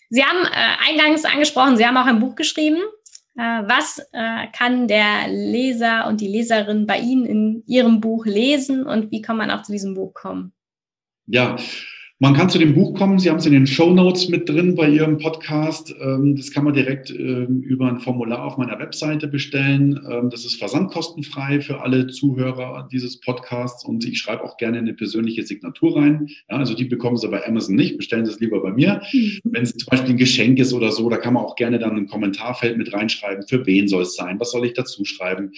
Sie 0.10 0.23
haben 0.23 0.45
äh, 0.45 0.89
eingangs 0.89 1.25
angesprochen, 1.25 1.77
Sie 1.77 1.86
haben 1.86 1.97
auch 1.97 2.05
ein 2.05 2.19
Buch 2.19 2.36
geschrieben. 2.36 2.79
Äh, 3.38 3.41
was 3.41 3.99
äh, 4.12 4.47
kann 4.58 4.88
der 4.88 5.27
Leser 5.27 6.08
und 6.08 6.21
die 6.21 6.27
Leserin 6.27 6.88
bei 6.88 6.97
Ihnen 6.97 7.25
in 7.25 7.63
Ihrem 7.67 8.01
Buch 8.01 8.25
lesen 8.25 8.86
und 8.86 9.12
wie 9.12 9.21
kann 9.21 9.38
man 9.38 9.51
auch 9.51 9.62
zu 9.62 9.71
diesem 9.71 9.93
Buch 9.93 10.13
kommen? 10.13 10.53
Ja, 11.27 11.55
man 12.21 12.34
kann 12.34 12.49
zu 12.49 12.58
dem 12.58 12.73
Buch 12.75 12.95
kommen. 12.95 13.17
Sie 13.17 13.29
haben 13.29 13.38
es 13.38 13.45
in 13.45 13.53
den 13.53 13.65
Show 13.65 13.93
Notes 13.93 14.27
mit 14.27 14.49
drin 14.49 14.75
bei 14.75 14.89
Ihrem 14.89 15.19
Podcast. 15.19 15.95
Ähm, 16.01 16.36
das 16.36 16.51
kann 16.51 16.65
man 16.65 16.73
direkt 16.73 17.10
ähm, 17.12 17.62
über 17.62 17.88
ein 17.88 18.01
Formular 18.01 18.43
auf 18.43 18.58
meiner 18.58 18.77
Webseite 18.77 19.29
bestellen. 19.29 19.97
Ähm, 20.05 20.29
das 20.29 20.43
ist 20.43 20.55
versandkostenfrei 20.55 21.62
für 21.62 21.79
alle 21.79 22.08
Zuhörer 22.08 22.89
dieses 22.91 23.21
Podcasts 23.21 23.86
und 23.86 24.05
ich 24.05 24.19
schreibe 24.19 24.43
auch 24.43 24.58
gerne 24.58 24.79
eine 24.79 24.93
persönliche 24.93 25.43
Signatur 25.43 25.95
rein. 25.95 26.27
Ja, 26.49 26.58
also 26.58 26.73
die 26.73 26.84
bekommen 26.84 27.15
Sie 27.15 27.29
bei 27.29 27.47
Amazon 27.47 27.75
nicht. 27.75 27.97
Bestellen 27.97 28.25
Sie 28.25 28.34
es 28.34 28.41
lieber 28.41 28.62
bei 28.62 28.73
mir. 28.73 29.01
Mhm. 29.13 29.39
Wenn 29.45 29.63
es 29.63 29.77
zum 29.77 29.89
Beispiel 29.89 30.12
ein 30.12 30.17
Geschenk 30.17 30.60
ist 30.60 30.73
oder 30.73 30.91
so, 30.91 31.10
da 31.10 31.15
kann 31.15 31.36
man 31.36 31.45
auch 31.45 31.55
gerne 31.55 31.79
dann 31.79 31.95
ein 31.95 32.08
Kommentarfeld 32.08 32.77
mit 32.77 32.91
reinschreiben. 32.91 33.47
Für 33.47 33.65
wen 33.65 33.88
soll 33.88 34.01
es 34.01 34.15
sein? 34.15 34.38
Was 34.41 34.51
soll 34.51 34.65
ich 34.65 34.73
dazu 34.73 35.05
schreiben? 35.05 35.51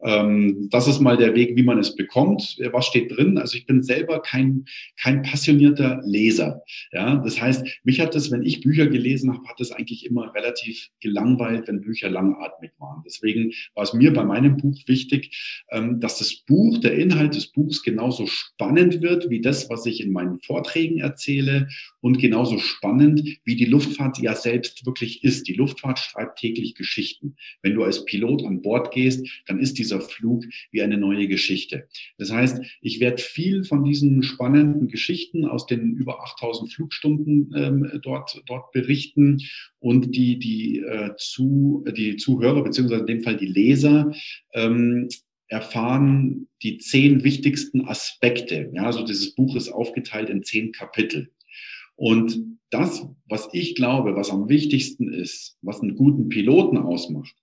Das 0.00 0.88
ist 0.88 1.00
mal 1.00 1.16
der 1.16 1.34
Weg, 1.34 1.56
wie 1.56 1.62
man 1.62 1.78
es 1.78 1.94
bekommt. 1.94 2.56
Was 2.72 2.86
steht 2.86 3.16
drin? 3.16 3.38
Also 3.38 3.56
ich 3.56 3.66
bin 3.66 3.82
selber 3.82 4.20
kein, 4.20 4.64
kein 5.00 5.22
passionierter 5.22 6.02
Leser. 6.08 6.62
Ja, 6.92 7.16
das 7.16 7.40
heißt, 7.40 7.64
mich 7.84 8.00
hat 8.00 8.14
das, 8.14 8.30
wenn 8.30 8.42
ich 8.42 8.60
Bücher 8.60 8.86
gelesen 8.86 9.32
habe, 9.32 9.46
hat 9.48 9.60
es 9.60 9.70
eigentlich 9.72 10.06
immer 10.06 10.34
relativ 10.34 10.88
gelangweilt, 11.00 11.68
wenn 11.68 11.80
Bücher 11.80 12.10
langatmig 12.10 12.72
waren. 12.78 13.02
Deswegen 13.06 13.52
war 13.74 13.84
es 13.84 13.92
mir 13.92 14.12
bei 14.12 14.24
meinem 14.24 14.56
Buch 14.56 14.78
wichtig, 14.86 15.64
ähm, 15.70 16.00
dass 16.00 16.18
das 16.18 16.34
Buch, 16.46 16.78
der 16.78 16.94
Inhalt 16.94 17.34
des 17.34 17.52
Buchs 17.52 17.82
genauso 17.82 18.26
spannend 18.26 19.02
wird 19.02 19.30
wie 19.30 19.40
das, 19.40 19.68
was 19.70 19.86
ich 19.86 20.00
in 20.00 20.12
meinen 20.12 20.40
Vorträgen 20.40 20.98
erzähle 20.98 21.68
und 22.00 22.18
genauso 22.18 22.58
spannend, 22.58 23.22
wie 23.44 23.56
die 23.56 23.64
Luftfahrt 23.64 24.18
ja 24.18 24.34
selbst 24.34 24.86
wirklich 24.86 25.24
ist. 25.24 25.48
Die 25.48 25.54
Luftfahrt 25.54 25.98
schreibt 25.98 26.38
täglich 26.38 26.74
Geschichten. 26.74 27.36
Wenn 27.62 27.74
du 27.74 27.84
als 27.84 28.04
Pilot 28.04 28.44
an 28.44 28.62
Bord 28.62 28.92
gehst, 28.92 29.26
dann 29.46 29.58
ist 29.58 29.78
dieser 29.78 30.00
Flug 30.00 30.44
wie 30.70 30.82
eine 30.82 30.96
neue 30.96 31.28
Geschichte. 31.28 31.88
Das 32.16 32.32
heißt, 32.32 32.60
ich 32.80 33.00
werde 33.00 33.22
viel 33.22 33.64
von 33.64 33.84
diesen 33.84 34.22
spannenden 34.22 34.88
Geschichten 34.88 35.44
aus 35.44 35.66
den 35.66 35.96
über 35.98 36.22
8000 36.22 36.72
Flugstunden 36.72 37.52
ähm, 37.56 38.00
dort, 38.02 38.40
dort 38.46 38.72
berichten 38.72 39.38
und 39.80 40.14
die, 40.14 40.38
die, 40.38 40.78
äh, 40.78 41.10
zu, 41.16 41.84
die 41.96 42.16
Zuhörer, 42.16 42.62
beziehungsweise 42.62 43.00
in 43.00 43.06
dem 43.06 43.22
Fall 43.22 43.36
die 43.36 43.46
Leser, 43.46 44.12
ähm, 44.54 45.08
erfahren 45.48 46.48
die 46.62 46.78
zehn 46.78 47.24
wichtigsten 47.24 47.86
Aspekte. 47.86 48.70
Ja, 48.74 48.84
also 48.84 49.04
dieses 49.04 49.34
Buch 49.34 49.56
ist 49.56 49.70
aufgeteilt 49.70 50.28
in 50.28 50.42
zehn 50.42 50.72
Kapitel. 50.72 51.32
Und 51.96 52.38
das, 52.70 53.06
was 53.28 53.48
ich 53.52 53.74
glaube, 53.74 54.14
was 54.14 54.30
am 54.30 54.48
wichtigsten 54.48 55.12
ist, 55.12 55.56
was 55.62 55.80
einen 55.80 55.96
guten 55.96 56.28
Piloten 56.28 56.76
ausmacht, 56.76 57.34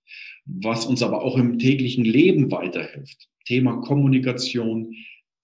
was 0.44 0.86
uns 0.86 1.02
aber 1.02 1.22
auch 1.22 1.36
im 1.36 1.58
täglichen 1.58 2.04
Leben 2.04 2.50
weiterhilft, 2.50 3.28
Thema 3.44 3.80
Kommunikation, 3.80 4.94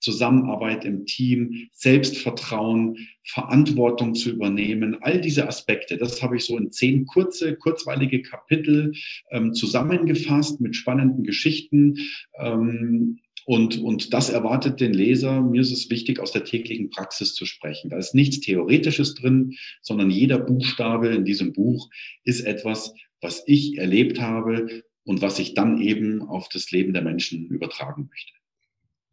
Zusammenarbeit 0.03 0.85
im 0.85 1.07
Team, 1.07 1.69
Selbstvertrauen, 1.73 2.99
Verantwortung 3.25 4.15
zu 4.15 4.31
übernehmen, 4.31 4.99
all 5.01 5.21
diese 5.21 5.49
Aspekte, 5.49 5.97
das 5.97 6.23
habe 6.23 6.37
ich 6.37 6.45
so 6.45 6.59
in 6.59 6.73
zehn 6.73 7.07
kurze, 7.07 7.57
kurzweilige 7.57 8.21
Kapitel 8.23 8.93
ähm, 9.31 9.55
zusammengefasst 9.55 10.61
mit 10.61 10.77
spannenden 10.77 11.25
Geschichten. 11.25 11.99
Ähm, 12.38 13.21
und, 13.45 13.79
und 13.79 14.12
das 14.12 14.31
erwartet 14.31 14.81
den 14.81 14.93
Leser. 14.93 15.41
Mir 15.41 15.62
ist 15.62 15.73
es 15.73 15.91
wichtig, 15.91 16.21
aus 16.21 16.33
der 16.33 16.45
täglichen 16.45 16.91
Praxis 16.91 17.35
zu 17.35 17.45
sprechen. 17.45 17.91
Da 17.91 17.97
ist 17.97 18.15
nichts 18.15 18.41
Theoretisches 18.41 19.15
drin, 19.15 19.55
sondern 19.81 20.11
jeder 20.11 20.38
Buchstabe 20.38 21.09
in 21.09 21.25
diesem 21.25 21.53
Buch 21.53 21.91
ist 22.25 22.43
etwas, 22.43 22.95
was 23.21 23.43
ich 23.47 23.79
erlebt 23.79 24.21
habe 24.21 24.83
und 25.05 25.23
was 25.23 25.38
ich 25.38 25.55
dann 25.55 25.81
eben 25.81 26.23
auf 26.23 26.49
das 26.49 26.71
Leben 26.71 26.93
der 26.93 27.03
Menschen 27.03 27.49
übertragen 27.49 28.09
möchte. 28.11 28.41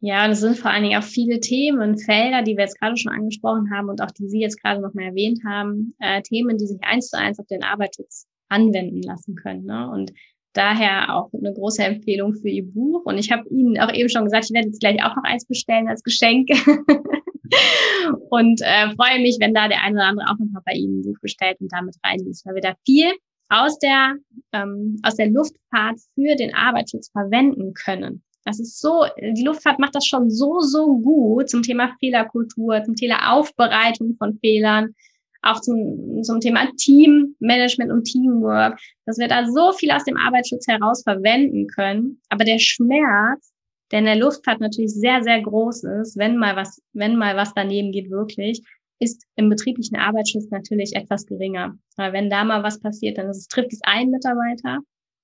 Ja, 0.00 0.24
und 0.24 0.30
es 0.30 0.40
sind 0.40 0.56
vor 0.56 0.70
allen 0.70 0.82
Dingen 0.82 0.98
auch 0.98 1.04
viele 1.04 1.40
Themen 1.40 1.80
und 1.82 2.02
Felder, 2.02 2.42
die 2.42 2.56
wir 2.56 2.64
jetzt 2.64 2.80
gerade 2.80 2.96
schon 2.96 3.12
angesprochen 3.12 3.70
haben 3.70 3.88
und 3.88 4.00
auch 4.00 4.10
die 4.10 4.28
Sie 4.28 4.40
jetzt 4.40 4.62
gerade 4.62 4.80
nochmal 4.80 5.06
erwähnt 5.06 5.40
haben, 5.46 5.94
äh, 5.98 6.22
Themen, 6.22 6.56
die 6.56 6.66
sich 6.66 6.78
eins 6.82 7.08
zu 7.08 7.18
eins 7.18 7.38
auf 7.38 7.46
den 7.46 7.62
Arbeitsschutz 7.62 8.26
anwenden 8.48 9.02
lassen 9.02 9.34
können. 9.34 9.66
Ne? 9.66 9.90
Und 9.90 10.12
Daher 10.52 11.14
auch 11.14 11.30
eine 11.32 11.52
große 11.52 11.84
Empfehlung 11.84 12.34
für 12.34 12.48
Ihr 12.48 12.66
Buch. 12.66 13.04
Und 13.04 13.18
ich 13.18 13.30
habe 13.30 13.48
Ihnen 13.50 13.78
auch 13.78 13.92
eben 13.92 14.08
schon 14.08 14.24
gesagt, 14.24 14.46
ich 14.46 14.50
werde 14.50 14.66
jetzt 14.66 14.80
gleich 14.80 15.02
auch 15.04 15.14
noch 15.14 15.22
eins 15.22 15.46
bestellen 15.46 15.88
als 15.88 16.02
Geschenk. 16.02 16.48
und 18.30 18.60
äh, 18.60 18.90
freue 18.96 19.20
mich, 19.20 19.36
wenn 19.38 19.54
da 19.54 19.68
der 19.68 19.82
eine 19.82 19.94
oder 19.94 20.06
andere 20.06 20.26
auch 20.26 20.38
noch 20.38 20.50
mal 20.50 20.62
bei 20.66 20.72
Ihnen 20.72 20.98
ein 20.98 21.02
Buch 21.02 21.20
bestellt 21.20 21.60
und 21.60 21.72
damit 21.72 21.94
reinliest, 22.04 22.44
weil 22.46 22.56
wir 22.56 22.62
da 22.62 22.74
viel 22.84 23.12
aus 23.48 23.78
der, 23.78 24.16
ähm, 24.52 24.98
aus 25.04 25.14
der 25.14 25.30
Luftfahrt 25.30 26.00
für 26.14 26.34
den 26.34 26.52
Arbeitsschutz 26.52 27.10
verwenden 27.10 27.72
können. 27.74 28.24
Das 28.44 28.58
ist 28.58 28.80
so, 28.80 29.04
die 29.20 29.44
Luftfahrt 29.44 29.78
macht 29.78 29.94
das 29.94 30.06
schon 30.06 30.30
so, 30.30 30.60
so 30.60 30.98
gut 30.98 31.50
zum 31.50 31.62
Thema 31.62 31.94
Fehlerkultur, 31.98 32.82
zum 32.84 32.94
Thema 32.94 33.32
Aufbereitung 33.32 34.16
von 34.16 34.38
Fehlern, 34.38 34.94
auch 35.42 35.60
zum, 35.60 36.22
zum 36.22 36.40
Thema 36.40 36.68
Teammanagement 36.76 37.90
und 37.90 38.04
Teamwork, 38.04 38.78
dass 39.06 39.18
wir 39.18 39.28
da 39.28 39.46
so 39.46 39.72
viel 39.72 39.90
aus 39.90 40.04
dem 40.04 40.16
Arbeitsschutz 40.16 40.66
heraus 40.66 41.02
verwenden 41.02 41.66
können. 41.66 42.20
Aber 42.28 42.44
der 42.44 42.58
Schmerz, 42.58 43.52
der 43.90 44.00
in 44.00 44.04
der 44.04 44.16
Luftfahrt 44.16 44.60
natürlich 44.60 44.92
sehr, 44.92 45.22
sehr 45.22 45.40
groß 45.40 45.84
ist, 45.84 46.16
wenn 46.16 46.36
mal 46.36 46.56
was, 46.56 46.80
wenn 46.92 47.16
mal 47.16 47.36
was 47.36 47.52
daneben 47.54 47.92
geht, 47.92 48.10
wirklich, 48.10 48.62
ist 49.00 49.24
im 49.36 49.48
betrieblichen 49.48 49.96
Arbeitsschutz 49.96 50.50
natürlich 50.50 50.94
etwas 50.94 51.26
geringer. 51.26 51.74
Aber 51.96 52.12
wenn 52.12 52.28
da 52.28 52.44
mal 52.44 52.62
was 52.62 52.80
passiert, 52.80 53.16
dann 53.16 53.30
ist 53.30 53.50
trifft 53.50 53.72
es 53.72 53.80
einen 53.82 54.10
Mitarbeiter 54.10 54.80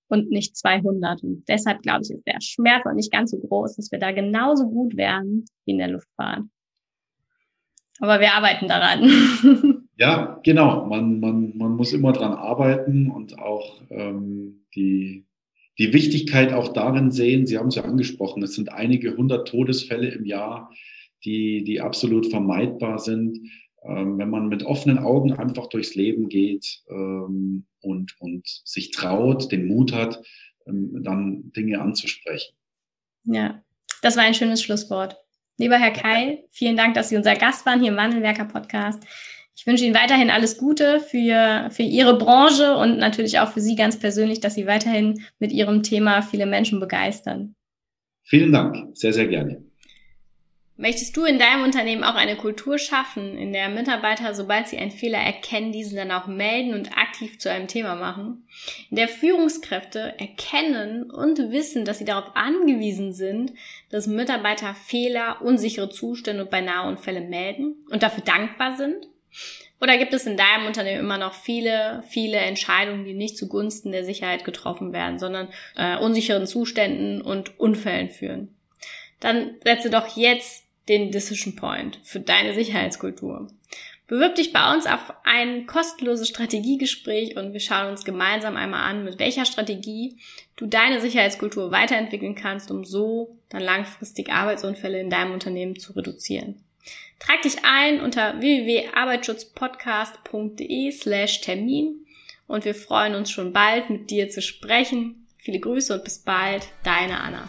und 0.08 0.30
nicht 0.30 0.56
200. 0.56 1.22
Und 1.22 1.44
deshalb 1.48 1.82
glaube 1.82 2.02
ich, 2.02 2.10
ist 2.10 2.26
der 2.26 2.40
Schmerz 2.40 2.86
auch 2.86 2.94
nicht 2.94 3.12
ganz 3.12 3.30
so 3.30 3.38
groß, 3.38 3.76
dass 3.76 3.90
wir 3.90 3.98
da 3.98 4.12
genauso 4.12 4.68
gut 4.68 4.96
werden 4.96 5.44
wie 5.64 5.72
in 5.72 5.78
der 5.78 5.88
Luftfahrt. 5.88 6.42
Aber 8.00 8.20
wir 8.20 8.32
arbeiten 8.32 8.68
daran. 8.68 9.82
Ja, 9.98 10.40
genau. 10.44 10.84
Man, 10.86 11.20
man, 11.20 11.56
man 11.56 11.72
muss 11.72 11.92
immer 11.92 12.12
dran 12.12 12.32
arbeiten 12.32 13.10
und 13.10 13.38
auch 13.38 13.80
ähm, 13.90 14.66
die, 14.74 15.24
die 15.78 15.92
Wichtigkeit 15.92 16.52
auch 16.52 16.68
darin 16.68 17.10
sehen, 17.10 17.46
Sie 17.46 17.58
haben 17.58 17.68
es 17.68 17.76
ja 17.76 17.84
angesprochen, 17.84 18.42
es 18.42 18.54
sind 18.54 18.70
einige 18.70 19.16
hundert 19.16 19.48
Todesfälle 19.48 20.08
im 20.08 20.26
Jahr, 20.26 20.70
die, 21.24 21.64
die 21.64 21.80
absolut 21.80 22.26
vermeidbar 22.26 22.98
sind, 22.98 23.38
wenn 23.86 24.30
man 24.30 24.48
mit 24.48 24.64
offenen 24.64 24.98
Augen 24.98 25.32
einfach 25.32 25.68
durchs 25.68 25.94
Leben 25.94 26.28
geht 26.28 26.82
ähm, 26.88 27.66
und, 27.80 28.14
und 28.20 28.46
sich 28.64 28.90
traut, 28.90 29.50
den 29.52 29.66
Mut 29.66 29.92
hat, 29.92 30.22
ähm, 30.66 31.02
dann 31.02 31.52
Dinge 31.52 31.80
anzusprechen. 31.80 32.54
Ja, 33.24 33.62
das 34.02 34.16
war 34.16 34.24
ein 34.24 34.34
schönes 34.34 34.62
Schlusswort. 34.62 35.16
Lieber 35.58 35.78
Herr 35.78 35.92
Keil, 35.92 36.44
vielen 36.50 36.76
Dank, 36.76 36.94
dass 36.94 37.08
Sie 37.08 37.16
unser 37.16 37.34
Gast 37.34 37.64
waren 37.64 37.80
hier 37.80 37.90
im 37.90 37.96
Wandelwerker 37.96 38.44
Podcast. 38.44 39.02
Ich 39.56 39.66
wünsche 39.66 39.84
Ihnen 39.84 39.94
weiterhin 39.94 40.30
alles 40.30 40.58
Gute 40.58 41.00
für, 41.00 41.70
für 41.70 41.82
Ihre 41.82 42.18
Branche 42.18 42.76
und 42.76 42.98
natürlich 42.98 43.38
auch 43.38 43.52
für 43.52 43.60
Sie 43.60 43.74
ganz 43.74 43.98
persönlich, 43.98 44.40
dass 44.40 44.54
Sie 44.54 44.66
weiterhin 44.66 45.22
mit 45.38 45.50
Ihrem 45.50 45.82
Thema 45.82 46.20
viele 46.20 46.44
Menschen 46.44 46.78
begeistern. 46.78 47.54
Vielen 48.22 48.52
Dank, 48.52 48.96
sehr, 48.96 49.14
sehr 49.14 49.28
gerne. 49.28 49.64
Möchtest 50.78 51.16
du 51.16 51.24
in 51.24 51.38
deinem 51.38 51.64
Unternehmen 51.64 52.04
auch 52.04 52.16
eine 52.16 52.36
Kultur 52.36 52.78
schaffen, 52.78 53.38
in 53.38 53.54
der 53.54 53.70
Mitarbeiter, 53.70 54.34
sobald 54.34 54.68
sie 54.68 54.76
einen 54.76 54.90
Fehler 54.90 55.18
erkennen, 55.18 55.72
diesen 55.72 55.96
dann 55.96 56.10
auch 56.10 56.26
melden 56.26 56.74
und 56.74 56.98
aktiv 56.98 57.38
zu 57.38 57.50
einem 57.50 57.66
Thema 57.66 57.94
machen? 57.94 58.46
In 58.90 58.96
der 58.96 59.08
Führungskräfte 59.08 60.14
erkennen 60.18 61.10
und 61.10 61.38
wissen, 61.50 61.86
dass 61.86 61.98
sie 61.98 62.04
darauf 62.04 62.36
angewiesen 62.36 63.14
sind, 63.14 63.54
dass 63.88 64.06
Mitarbeiter 64.06 64.74
Fehler, 64.74 65.40
unsichere 65.40 65.88
Zustände 65.88 66.42
und 66.42 66.50
beinahe 66.50 66.86
Unfälle 66.86 67.22
melden 67.22 67.76
und 67.90 68.02
dafür 68.02 68.22
dankbar 68.22 68.76
sind? 68.76 69.08
Oder 69.80 69.96
gibt 69.96 70.12
es 70.12 70.26
in 70.26 70.36
deinem 70.36 70.66
Unternehmen 70.66 71.00
immer 71.00 71.18
noch 71.18 71.32
viele, 71.32 72.02
viele 72.08 72.36
Entscheidungen, 72.36 73.06
die 73.06 73.14
nicht 73.14 73.38
zugunsten 73.38 73.92
der 73.92 74.04
Sicherheit 74.04 74.44
getroffen 74.44 74.92
werden, 74.92 75.18
sondern 75.18 75.48
äh, 75.76 75.96
unsicheren 75.96 76.46
Zuständen 76.46 77.22
und 77.22 77.58
Unfällen 77.58 78.10
führen? 78.10 78.54
Dann 79.20 79.54
setze 79.64 79.88
doch 79.88 80.16
jetzt 80.16 80.65
den 80.88 81.10
Decision 81.10 81.56
Point 81.56 82.00
für 82.02 82.20
deine 82.20 82.54
Sicherheitskultur. 82.54 83.48
Bewirb 84.08 84.36
dich 84.36 84.52
bei 84.52 84.72
uns 84.72 84.86
auf 84.86 85.12
ein 85.24 85.66
kostenloses 85.66 86.28
Strategiegespräch 86.28 87.36
und 87.36 87.52
wir 87.52 87.58
schauen 87.58 87.90
uns 87.90 88.04
gemeinsam 88.04 88.56
einmal 88.56 88.88
an, 88.88 89.02
mit 89.04 89.18
welcher 89.18 89.44
Strategie 89.44 90.16
du 90.54 90.66
deine 90.66 91.00
Sicherheitskultur 91.00 91.72
weiterentwickeln 91.72 92.36
kannst, 92.36 92.70
um 92.70 92.84
so 92.84 93.36
dann 93.48 93.62
langfristig 93.62 94.30
Arbeitsunfälle 94.30 95.00
in 95.00 95.10
deinem 95.10 95.32
Unternehmen 95.32 95.76
zu 95.76 95.92
reduzieren. 95.94 96.62
Trag 97.18 97.42
dich 97.42 97.64
ein 97.64 98.00
unter 98.00 98.40
www.arbeitsschutzpodcast.de 98.40 100.92
slash 100.92 101.40
Termin 101.40 102.06
und 102.46 102.64
wir 102.64 102.76
freuen 102.76 103.16
uns 103.16 103.32
schon 103.32 103.52
bald 103.52 103.90
mit 103.90 104.10
dir 104.10 104.28
zu 104.28 104.40
sprechen. 104.40 105.26
Viele 105.36 105.58
Grüße 105.58 105.92
und 105.94 106.04
bis 106.04 106.20
bald, 106.20 106.68
deine 106.84 107.18
Anna. 107.20 107.48